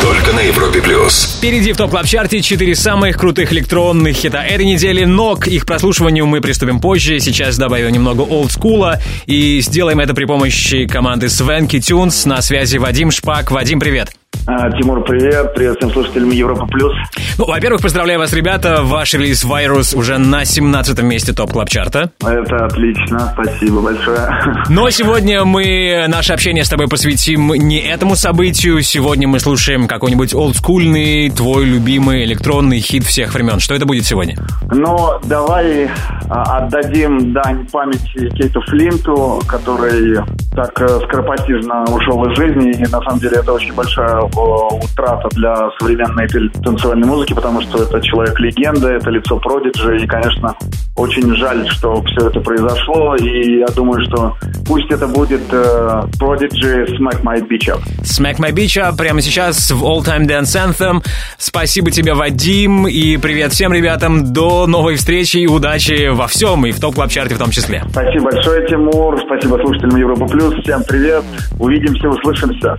Только 0.01 0.33
на 0.33 0.41
Европе 0.41 0.81
плюс. 0.81 1.37
Впереди 1.39 1.73
в 1.73 1.77
Top 1.77 1.91
Club 1.91 2.07
Chart 2.07 2.37
е 2.37 2.43
четыре 2.43 2.77
самых 2.77 3.17
крутых 3.17 3.53
электронных 3.53 4.17
хита 4.17 4.41
этой 4.41 4.67
недели, 4.67 5.05
но 5.05 5.35
к 5.35 5.49
их 5.49 5.67
прослушиванию 5.67 6.27
мы 6.27 6.41
приступим 6.41 6.81
позже. 6.81 7.19
Сейчас 7.19 7.59
добавим 7.59 7.91
немного 7.91 8.23
олдскула 8.23 9.01
и 9.27 9.61
сделаем 9.61 9.99
это 9.99 10.15
при 10.15 10.27
помощи 10.27 10.87
команды 10.87 11.29
Swanky 11.29 11.81
Tunes. 11.81 12.25
На 12.25 12.41
связи 12.41 12.77
Вадим 12.77 13.11
Шпак. 13.11 13.51
Вадим, 13.51 13.81
привет. 13.81 14.20
А, 14.53 14.69
Тимур, 14.73 15.05
привет. 15.05 15.55
Привет 15.55 15.77
всем 15.77 15.91
слушателям 15.93 16.31
Европа 16.31 16.67
Плюс. 16.67 16.93
Ну, 17.39 17.47
во-первых, 17.47 17.83
поздравляю 17.83 18.19
вас, 18.19 18.33
ребята. 18.33 18.81
Ваш 18.83 19.15
релиз 19.15 19.45
«Вирус» 19.45 19.95
уже 19.95 20.19
на 20.19 20.45
17 20.45 21.01
месте 21.03 21.33
Top 21.33 21.53
Club 21.53 21.69
Chart 21.69 22.04
а 22.04 22.11
Это 22.21 22.65
отлично. 22.65 23.33
Спасибо 23.33 23.81
большое. 23.81 24.29
Но 24.69 24.91
сегодня 24.91 25.45
мы 25.45 26.07
наше 26.09 26.33
общение 26.33 26.65
с 26.65 26.69
тобой 26.69 26.89
посвятим 26.89 27.55
не 27.55 27.79
этому 27.79 28.17
событию. 28.17 28.83
Сегодня 28.83 29.29
мы 29.29 29.39
слушаем 29.39 29.87
какой-нибудь 29.87 30.35
олдскульный, 30.35 31.31
твой 31.31 31.65
любимый 31.65 32.25
электронный 32.25 32.81
хит 32.81 33.05
всех 33.05 33.33
времен. 33.33 33.61
Что 33.61 33.77
это 33.77 33.87
будет 33.87 34.05
сегодня? 34.05 34.37
Но 34.73 35.21
давай 35.23 35.89
а, 36.29 36.59
отдадим 36.59 37.33
дань 37.33 37.69
памяти 37.69 38.29
Кейту 38.37 38.61
Флинту, 38.63 39.41
который 39.47 40.17
так 40.55 40.81
э, 40.81 40.89
скоропостижно 41.07 41.85
ушел 41.85 42.25
из 42.27 42.37
жизни. 42.37 42.73
И 42.73 42.83
на 42.83 43.01
самом 43.03 43.21
деле 43.21 43.37
это 43.39 43.53
очень 43.53 43.73
большая 43.73 44.21
утрата 44.41 45.29
для 45.33 45.71
современной 45.79 46.29
танцевальной 46.63 47.07
музыки, 47.07 47.33
потому 47.35 47.61
что 47.63 47.83
это 47.83 48.01
человек-легенда, 48.01 48.89
это 48.89 49.11
лицо 49.11 49.39
продиджи. 49.39 49.99
И, 49.99 50.07
конечно, 50.07 50.55
очень 50.97 51.35
жаль, 51.37 51.69
что 51.71 52.03
все 52.05 52.29
это 52.29 52.41
произошло. 52.41 53.17
И 53.17 53.61
я 53.61 53.67
думаю, 53.75 54.01
что 54.05 54.37
пусть 54.67 54.91
это 54.91 55.07
будет 55.07 55.43
э, 55.53 56.01
Prodigy 56.21 56.87
Smack 56.99 57.23
My 57.23 57.41
Beach 57.47 57.69
Up. 57.69 57.81
Smack 58.03 58.39
My 58.39 58.53
Beach 58.53 58.81
Up 58.81 58.97
прямо 58.97 59.21
сейчас 59.23 59.71
в 59.71 59.85
All 59.85 60.01
Time 60.01 60.27
Dance 60.27 60.57
Anthem. 60.57 61.05
Спасибо 61.39 61.91
тебе, 61.91 62.15
Вадим, 62.15 62.87
и 62.87 63.17
привет 63.17 63.53
всем 63.53 63.73
ребятам. 63.73 64.33
До 64.33 64.67
новой 64.67 64.97
встречи 64.97 65.39
и 65.39 65.47
удачи 65.47 66.09
во 66.09 66.27
всем, 66.27 66.67
и 66.67 66.73
в 66.73 66.81
Top 66.81 66.95
Club 66.95 67.11
Chart 67.11 67.31
е 67.31 67.35
в 67.35 67.39
том 67.39 67.51
числе. 67.51 67.83
Спасибо 67.91 68.31
большое, 68.31 68.67
Тимур. 68.67 69.19
Спасибо 69.25 69.57
слушателям 69.57 69.97
Европа 69.97 70.27
Плюс. 70.27 70.55
Всем 70.63 70.83
привет. 70.87 71.25
Увидимся, 71.59 72.09
услышимся. 72.09 72.79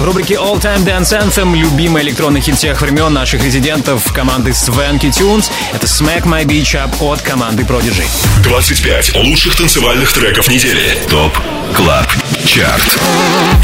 Рубрике 0.00 0.34
All 0.34 0.60
Time 0.60 0.84
Dance 0.84 1.12
Anthem 1.18 1.54
любимый 1.56 2.02
электронный 2.02 2.40
хит 2.40 2.56
всех 2.56 2.80
времен 2.80 3.12
наших 3.12 3.44
резидентов 3.44 4.12
команды 4.12 4.50
Swanky 4.50 5.10
Tunes— 5.10 5.50
это 5.74 5.86
Smack 5.86 6.24
My 6.24 6.44
Beach 6.44 6.74
Up 6.74 6.90
от 7.00 7.20
команды 7.22 7.64
Prodigy. 7.64 8.04
25 8.42 9.14
лучших 9.16 9.56
танцевальных 9.56 10.12
треков 10.12 10.48
недели. 10.48 10.96
ТОП 11.08 11.36
КЛАБ 11.74 12.06
ЧАРТ. 12.46 12.98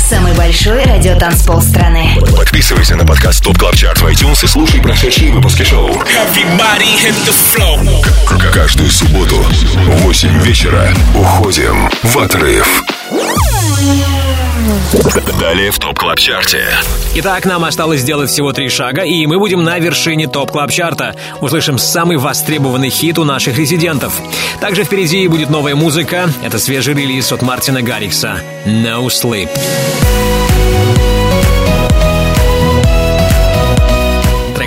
Самый 0.09 0.35
большой 0.35 0.85
радиотанцпол 0.85 1.61
страны. 1.63 2.19
Подписывайся 2.37 2.97
на 2.97 3.05
подкаст 3.07 3.43
ТОП 3.43 3.59
КЛАБ 3.59 3.77
ЧАРТ 3.77 3.99
в 4.03 4.07
iTunes 4.07 4.45
и 4.45 4.47
слушай 4.47 4.81
прошедшие 4.81 5.33
выпуски 5.33 5.63
шоу. 5.65 5.91
К- 8.27 8.53
Каждую 8.53 8.91
субботу 8.91 9.37
в 9.43 10.03
8 10.03 10.39
вечера 10.43 10.95
уходим 11.15 11.91
в 12.03 12.19
отрыв. 12.19 12.83
Далее 15.41 15.71
в 15.71 15.79
ТОП 15.79 15.99
КЛАБ 15.99 16.19
ЧАРТе. 16.19 16.65
Итак, 17.15 17.45
нам 17.45 17.65
осталось 17.65 18.01
сделать 18.01 18.31
всего 18.31 18.53
три 18.53 18.69
шага, 18.69 19.03
и 19.03 19.27
мы 19.27 19.39
будем 19.39 19.63
на 19.63 19.79
вершине 19.79 20.27
топ 20.27 20.51
клаб 20.51 20.71
чарта 20.71 21.15
Услышим 21.41 21.79
самый 21.79 22.17
востребованный 22.17 22.91
хит 22.91 23.19
у 23.19 23.25
наших 23.25 23.59
резидентов. 23.59 24.21
Также 24.61 24.85
впереди 24.85 25.29
будет 25.29 25.51
новая 25.51 25.75
музыка. 25.77 26.29
Это 26.43 26.59
свежий 26.59 26.95
релиз 26.95 27.31
от 27.33 27.43
Мартина 27.43 27.83
Гаррикса 27.83 28.41
«No 28.67 29.07
Sleep». 29.07 29.49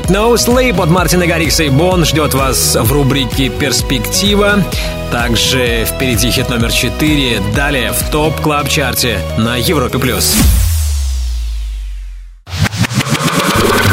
«No 0.10 0.34
Sleep» 0.34 0.81
от 0.81 0.90
Мартина 0.90 1.27
Гаррикса 1.27 1.64
и 1.64 1.69
Бон 1.69 2.03
ждет 2.03 2.34
вас 2.34 2.76
в 2.76 2.91
рубрике 2.91 3.49
«Перспектива». 3.49 4.65
Также 5.11 5.86
впереди 5.86 6.31
хит 6.31 6.49
номер 6.49 6.72
4. 6.72 7.41
Далее 7.56 7.94
в 7.94 8.10
топ 8.10 8.41
клаб 8.41 8.68
чарте 8.68 9.19
на 9.38 9.56
Европе+. 9.56 9.99
плюс. 9.99 10.36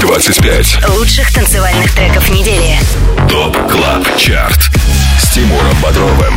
25 0.01 0.89
Лучших 0.97 1.35
танцевальных 1.35 1.95
треков 1.95 2.31
недели. 2.31 2.79
Top 3.29 3.55
Club 3.71 4.17
Chart 4.17 4.71
Тимуром 5.37 5.77
Бодровым. 5.83 6.35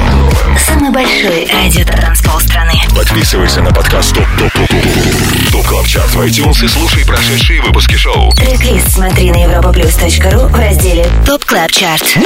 Самый 0.58 0.92
большой 0.92 1.46
радиотанцпол 1.46 2.38
страны. 2.42 2.74
Подписывайся 2.94 3.62
на 3.62 3.72
подкаст 3.72 4.14
Top 4.14 4.26
Top 4.38 4.52
Top 4.52 4.68
Top 4.68 5.52
Top 5.54 5.68
Club 5.68 5.88
Chart 5.88 6.10
в 6.16 6.20
iTunes 6.20 6.66
и 6.66 6.68
слушай 6.68 7.06
прошедшие 7.06 7.62
выпуски 7.62 7.96
шоу. 7.96 8.30
Трек-лист 8.34 8.92
смотри 8.92 9.32
на 9.32 9.38
europaplus.ru 9.38 10.48
в 10.50 10.54
разделе 10.54 11.08
Top 11.26 11.46
Club 11.46 11.72
Chart. 11.72 12.18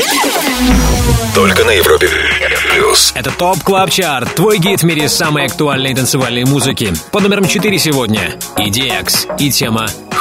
Только 1.36 1.64
на 1.64 1.72
Европе 1.72 2.10
Плюс. 2.72 3.12
Это 3.16 3.30
Top 3.30 3.62
Club 3.62 3.92
Chart, 3.92 4.34
твой 4.34 4.58
гид 4.58 4.82
в 4.82 4.86
мире 4.86 5.10
самой 5.10 5.46
актуальной 5.46 5.94
танцевальной 5.94 6.46
музыки. 6.46 6.92
Под 7.12 7.22
номером 7.22 7.48
4 7.48 7.78
сегодня 7.78 8.32
EDX 8.58 9.38
и 9.38 9.52
тема 9.52 9.86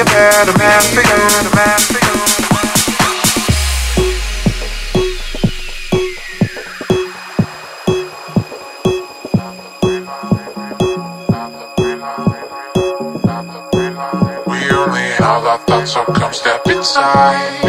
a 0.00 0.04
better 0.04 0.56
man 0.58 0.80
for 0.94 1.02
you, 1.02 1.16
a 1.16 1.54
man 1.56 1.80
for 1.80 1.98
you. 1.98 2.14
We 14.46 14.58
only 14.70 15.08
have 15.18 15.44
our 15.44 15.58
thoughts, 15.58 15.92
so 15.92 16.04
come 16.04 16.32
step 16.32 16.66
inside. 16.68 17.67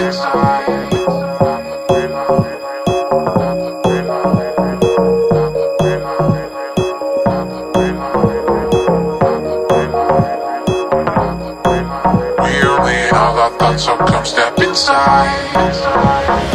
Inside. 14.90 16.49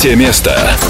Третье 0.00 0.16
место. 0.16 0.89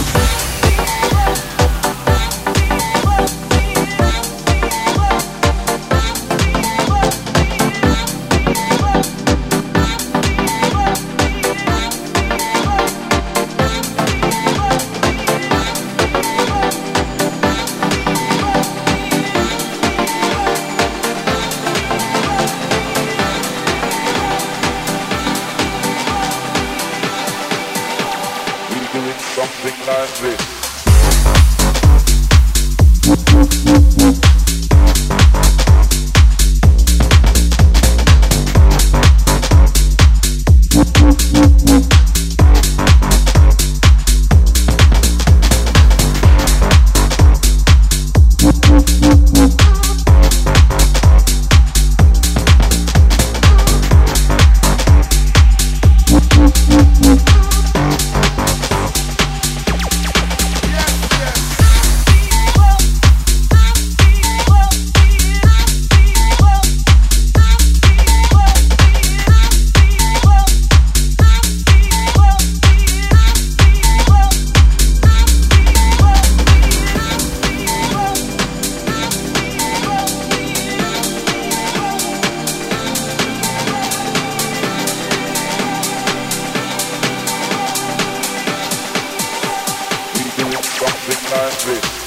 Like 91.41 91.59
this. 91.65 92.00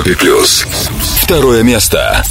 Европе 0.00 0.16
плюс. 0.16 0.66
Второе 1.22 1.62
место. 1.62 2.24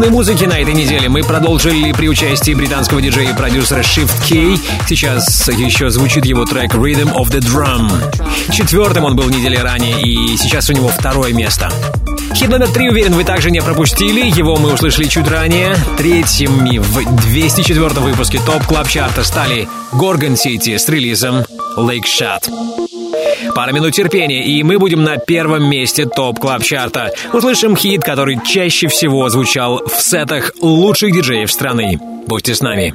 Клубной 0.00 0.16
музыки 0.16 0.44
на 0.44 0.58
этой 0.58 0.72
неделе 0.72 1.10
мы 1.10 1.22
продолжили 1.22 1.92
при 1.92 2.08
участии 2.08 2.54
британского 2.54 3.02
диджея 3.02 3.32
и 3.32 3.36
продюсера 3.36 3.80
Shift 3.80 4.08
K3Y. 4.26 4.58
Сейчас 4.88 5.46
еще 5.48 5.90
звучит 5.90 6.24
его 6.24 6.46
трек 6.46 6.72
Rhythm 6.72 7.14
of 7.14 7.30
the 7.30 7.40
Drum. 7.40 7.90
Четвертым 8.50 9.04
он 9.04 9.14
был 9.14 9.28
недели 9.28 9.56
ранее, 9.56 10.00
и 10.00 10.38
сейчас 10.38 10.70
у 10.70 10.72
него 10.72 10.88
второе 10.88 11.34
место. 11.34 11.70
Хит 12.34 12.48
номер 12.48 12.68
три, 12.68 12.88
уверен, 12.88 13.12
вы 13.12 13.24
также 13.24 13.50
не 13.50 13.60
пропустили. 13.60 14.26
Его 14.26 14.56
мы 14.56 14.72
услышали 14.72 15.04
чуть 15.04 15.28
ранее. 15.28 15.76
Третьими 15.98 16.78
в 16.78 17.04
204 17.28 17.88
выпуске 18.00 18.38
Top 18.38 18.64
Club 18.64 18.88
Chart 18.88 19.16
а 19.16 19.22
стали 19.22 19.68
Gorgon 19.92 20.34
City 20.34 20.78
с 20.78 20.88
релизом 20.88 21.44
Lick 21.76 22.06
Shot. 22.06 22.79
Пара 23.60 23.72
минут 23.72 23.92
терпения, 23.92 24.42
и 24.42 24.62
мы 24.62 24.78
будем 24.78 25.04
на 25.04 25.18
первом 25.18 25.68
месте 25.68 26.06
Top 26.06 26.38
Club 26.38 26.62
Chart 26.62 26.98
а. 26.98 27.12
Услышим 27.34 27.76
хит, 27.76 28.02
который 28.02 28.40
чаще 28.42 28.88
всего 28.88 29.28
звучал 29.28 29.82
в 29.86 30.00
сетах 30.00 30.52
лучших 30.62 31.12
диджеев 31.12 31.52
страны. 31.52 32.00
Будьте 32.26 32.54
с 32.54 32.62
нами. 32.62 32.94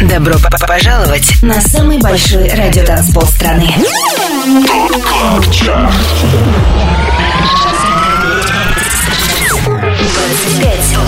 Добро 0.00 0.34
пожаловать 0.66 1.42
на 1.42 1.60
самый 1.60 1.98
большой 1.98 2.48
радиотанцпол 2.48 3.22
страны. 3.22 3.72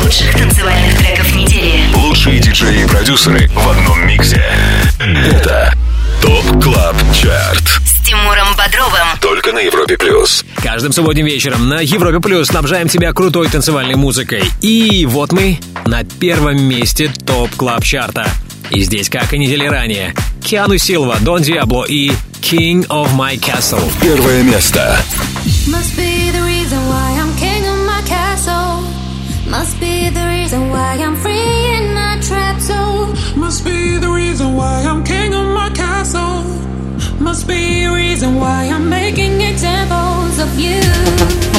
Лучших 0.04 0.36
танцевальных 0.36 0.96
треков. 0.96 1.19
Лучшие 1.94 2.40
диджеи 2.40 2.84
и 2.84 2.86
продюсеры 2.86 3.48
в 3.48 3.68
одном 3.68 4.06
миксе. 4.06 4.44
Это 4.98 5.72
Top 6.22 6.62
Club 6.62 6.96
Chart. 7.14 7.62
С 7.84 8.06
Тимуром 8.06 8.54
Бодровым. 8.56 9.08
Только 9.20 9.52
на 9.52 9.58
Европе 9.58 9.96
плюс. 9.96 10.44
Каждым 10.62 10.92
субботним 10.92 11.26
вечером 11.26 11.68
на 11.68 11.80
Европе 11.80 12.20
Плюс 12.20 12.48
снабжаем 12.48 12.88
тебя 12.88 13.12
крутой 13.12 13.48
танцевальной 13.48 13.94
музыкой. 13.94 14.44
И 14.60 15.06
вот 15.06 15.32
мы 15.32 15.58
на 15.86 16.04
первом 16.04 16.62
месте 16.62 17.10
Top 17.26 17.50
Club 17.56 17.84
Chart 17.84 18.16
а. 18.16 18.28
И 18.70 18.82
здесь, 18.82 19.08
как 19.08 19.32
и 19.32 19.38
недели 19.38 19.66
ранее, 19.66 20.14
Киану 20.44 20.78
Силва, 20.78 21.16
Дон 21.20 21.42
Диабло 21.42 21.84
и 21.84 22.10
King 22.40 22.86
of 22.88 23.12
My 23.16 23.38
Castle. 23.38 23.82
Первое 24.00 24.42
место. 24.42 24.98
Must 25.66 25.96
be 25.96 26.30
the 26.30 26.42
reason 26.42 26.78
why 26.88 27.09
Must 29.50 29.80
be 29.80 30.08
the 30.10 30.24
reason 30.26 30.70
why 30.70 30.94
I'm 30.94 31.16
free 31.16 31.74
in 31.76 31.92
my 31.92 32.18
trapped 32.22 32.60
soul. 32.60 33.16
Must 33.36 33.64
be 33.64 33.98
the 33.98 34.08
reason 34.08 34.54
why 34.54 34.82
I'm 34.82 35.02
king 35.02 35.34
of 35.34 35.46
my 35.46 35.70
castle. 35.70 36.44
Must 37.18 37.48
be 37.48 37.84
a 37.84 37.92
reason 37.92 38.36
why 38.36 38.68
I'm 38.68 38.88
making 38.88 39.40
examples 39.40 40.38
of 40.38 40.56
you. 40.56 41.49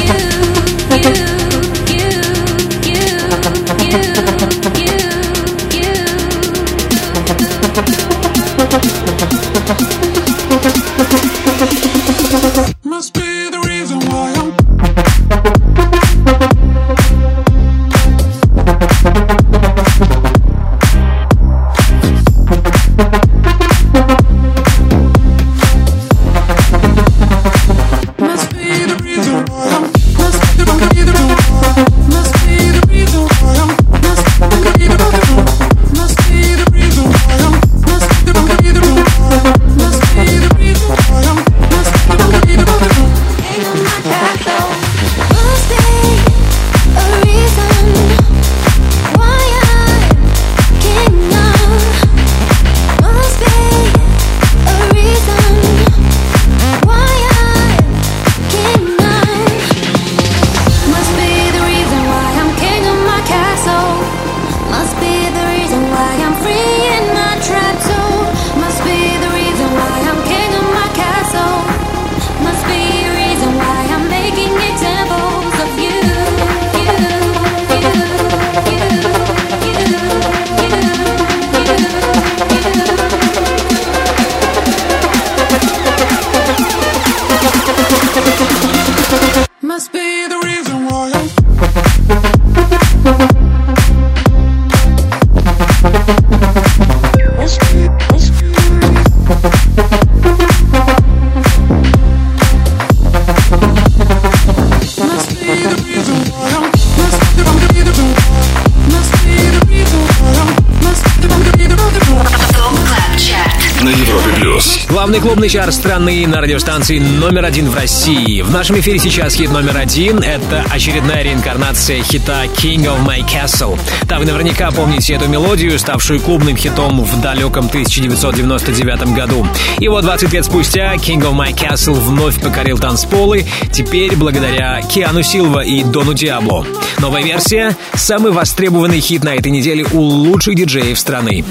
Клубный 115.41 115.49
чар 115.49 115.71
страны 115.71 116.27
на 116.27 116.39
радиостанции 116.39 116.99
номер 116.99 117.45
один 117.45 117.67
в 117.67 117.75
России. 117.75 118.43
В 118.43 118.51
нашем 118.51 118.79
эфире 118.79 118.99
сейчас 118.99 119.33
хит 119.33 119.49
номер 119.49 119.75
один. 119.75 120.19
Это 120.19 120.63
очередная 120.69 121.23
реинкарнация 121.23 122.03
хита 122.03 122.43
King 122.45 122.85
of 122.85 123.03
My 123.03 123.25
Castle. 123.25 123.79
Да, 124.03 124.19
вы 124.19 124.25
наверняка 124.25 124.69
помните 124.69 125.15
эту 125.15 125.27
мелодию, 125.27 125.79
ставшую 125.79 126.19
клубным 126.19 126.55
хитом 126.55 127.03
в 127.03 127.21
далеком 127.21 127.65
1999 127.65 129.15
году. 129.15 129.47
И 129.79 129.87
вот 129.87 130.03
20 130.03 130.31
лет 130.31 130.45
спустя 130.45 130.93
King 130.93 131.21
of 131.21 131.33
My 131.33 131.55
Castle 131.55 131.95
вновь 131.95 132.39
покорил 132.39 132.77
танцполы, 132.77 133.43
теперь 133.71 134.15
благодаря 134.15 134.79
Киану 134.83 135.23
Силва 135.23 135.61
и 135.61 135.83
Дону 135.83 136.13
Диабло. 136.13 136.67
Новая 136.99 137.23
версия— 137.23 137.75
самый 137.95 138.31
востребованный 138.31 138.99
хит 138.99 139.23
на 139.23 139.33
этой 139.33 139.51
неделе 139.51 139.87
у 139.91 140.01
лучших 140.01 140.53
диджеев 140.53 140.99
страны. 140.99 141.43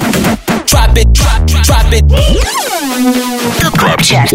Top 3.40 3.78
Club 3.78 4.02
Chart. 4.02 4.32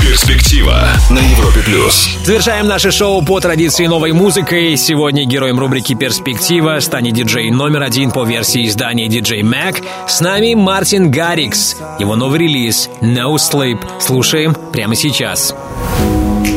Перспектива 0.00 0.88
на 1.10 1.18
Европе 1.18 1.60
плюс. 1.64 2.16
Завершаем 2.24 2.68
наше 2.68 2.92
шоу 2.92 3.22
по 3.22 3.40
традиции 3.40 3.86
новой 3.86 4.12
музыкой. 4.12 4.76
Сегодня 4.76 5.24
героем 5.24 5.58
рубрики 5.58 5.94
«Перспектива» 5.94 6.78
станет 6.78 7.14
диджей 7.14 7.50
номер 7.50 7.82
один 7.82 8.12
по 8.12 8.24
версии 8.24 8.68
издания 8.68 9.08
DJ 9.08 9.40
Mag. 9.40 9.82
С 10.06 10.20
нами 10.20 10.54
Мартин 10.54 11.10
Гаррикс. 11.10 11.76
Его 11.98 12.14
новый 12.14 12.38
релиз 12.38 12.88
«No 13.00 13.34
Sleep». 13.34 13.80
Слушаем 14.00 14.54
прямо 14.72 14.94
сейчас. 14.94 15.52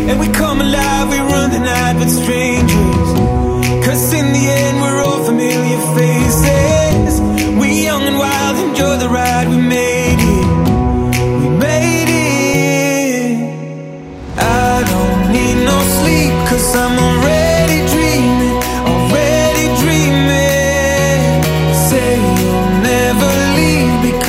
And 0.08 0.20
we 0.20 0.28
come 0.32 0.62
alive, 0.62 1.10
we 1.10 1.18
run 1.18 1.50
the 1.50 1.60
night 1.60 1.96
with 1.98 2.10
strangers. 2.10 3.23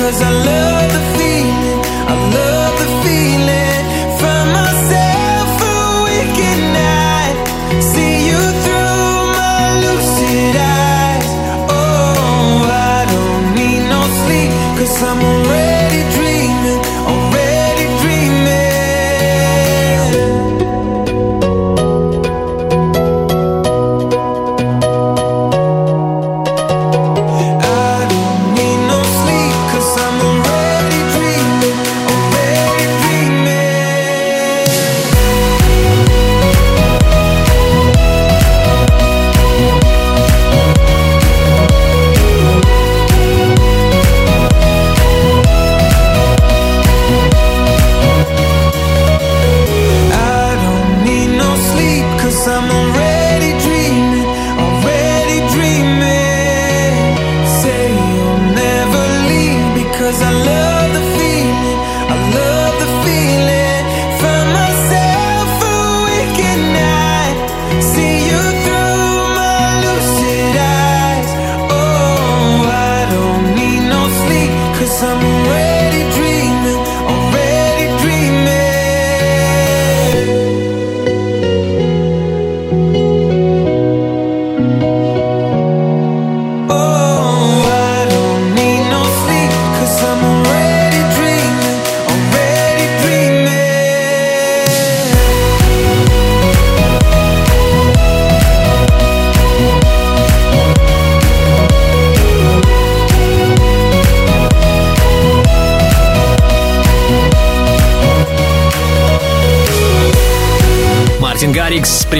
Cause 0.05 0.21
I 0.21 0.29
love 0.29 0.74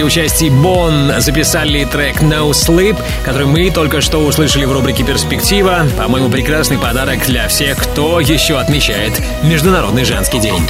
участии 0.05 0.49
Бон 0.49 1.11
записали 1.19 1.83
трек 1.85 2.21
No 2.21 2.51
Sleep, 2.51 2.97
который 3.23 3.47
мы 3.47 3.69
только 3.71 4.01
что 4.01 4.19
услышали 4.19 4.65
в 4.65 4.71
рубрике 4.71 5.03
«Перспектива». 5.03 5.85
По-моему, 5.97 6.29
прекрасный 6.29 6.77
подарок 6.77 7.25
для 7.25 7.47
всех, 7.47 7.77
кто 7.77 8.19
еще 8.19 8.57
отмечает 8.57 9.21
Международный 9.43 10.05
женский 10.05 10.39
день. 10.39 10.61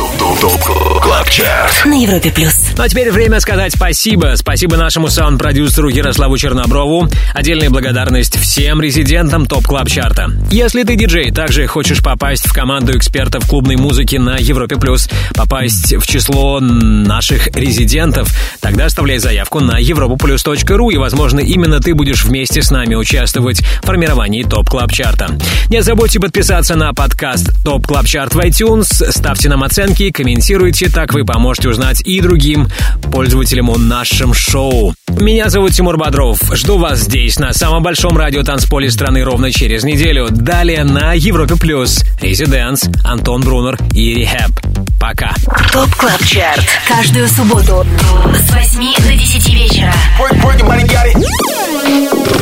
На 1.85 2.01
Европе 2.01 2.31
Плюс. 2.31 2.69
Ну 2.77 2.83
а 2.83 2.89
теперь 2.89 3.11
время 3.11 3.39
сказать 3.39 3.73
спасибо. 3.73 4.33
Спасибо 4.35 4.77
нашему 4.77 5.09
саунд-продюсеру 5.09 5.89
Ярославу 5.89 6.37
Черноброву. 6.37 7.07
Отдельная 7.33 7.69
благодарность 7.69 8.34
всем 8.45 8.79
резидентам 8.79 9.47
Top 9.47 9.65
Club 9.65 9.89
Chart 9.89 10.18
а. 10.18 10.29
Если 10.51 10.83
ты 10.83 10.95
диджей, 10.95 11.31
также 11.31 11.65
хочешь 11.65 12.03
попасть 12.03 12.45
в 12.45 12.53
команду 12.53 12.95
экспертов 12.95 13.49
клубной 13.49 13.75
музыки 13.75 14.17
на 14.17 14.37
Европе 14.37 14.75
Плюс, 14.75 15.09
попасть 15.33 15.95
в 15.95 16.05
число 16.05 16.59
наших 16.59 17.47
резидентов, 17.55 18.29
тогда 18.61 18.85
оставляй 18.85 19.17
заявку 19.17 19.61
на 19.61 19.81
europaplus.ru 19.81 20.93
и, 20.93 20.97
возможно, 20.97 21.39
именно 21.39 21.79
ты 21.79 21.95
будешь 21.95 22.23
вместе 22.23 22.61
с 22.61 22.69
нами 22.69 22.93
участвовать 22.93 23.61
в 23.61 23.85
формировании 23.87 24.43
Top 24.43 24.69
Club 24.69 24.91
Chart 24.91 25.22
а. 25.22 25.35
Не 25.69 25.81
забудьте 25.81 26.19
подписаться 26.19 26.75
на 26.75 26.93
подкаст 26.93 27.51
Top 27.63 27.87
Club 27.87 28.05
Chart 28.05 28.35
в 28.35 28.39
iTunes, 28.39 29.11
ставьте 29.11 29.49
нам 29.49 29.63
оценки, 29.63 30.11
комментируйте, 30.11 30.89
так 30.89 31.13
вы 31.13 31.25
поможете 31.25 31.69
узнать 31.69 32.01
и 32.05 32.21
другим 32.21 32.67
пользователям 33.11 33.71
о 33.71 33.77
нашем 33.77 34.35
шоу. 34.35 34.93
Меня 35.19 35.49
зовут 35.49 35.71
Тимур 35.71 35.97
Бодров. 35.97 36.39
Жду 36.53 36.77
вас 36.77 36.99
здесь, 36.99 37.39
на 37.39 37.53
самом 37.53 37.83
большом 37.83 38.17
радиотанцполе 38.17 38.89
страны 38.91 39.23
ровно 39.23 39.51
через 39.51 39.83
неделю. 39.83 40.27
Далее 40.29 40.83
на 40.83 41.13
Европе 41.13 41.55
Плюс. 41.55 42.03
Residents, 42.21 42.85
Антон 43.03 43.41
Брунер 43.41 43.77
и 43.93 44.13
Rehab. 44.13 44.51
Пока. 44.99 45.33
Top 45.71 45.93
Club 45.95 46.23
Chart. 46.25 46.65
Каждую 46.87 47.27
субботу 47.29 47.85
с 48.33 48.53
8 48.53 49.03
до 49.03 49.13
10 49.13 49.53
вечера. 49.53 49.93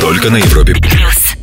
Только 0.00 0.30
на 0.30 0.36
Европе 0.36 0.74
плюс. 0.74 1.33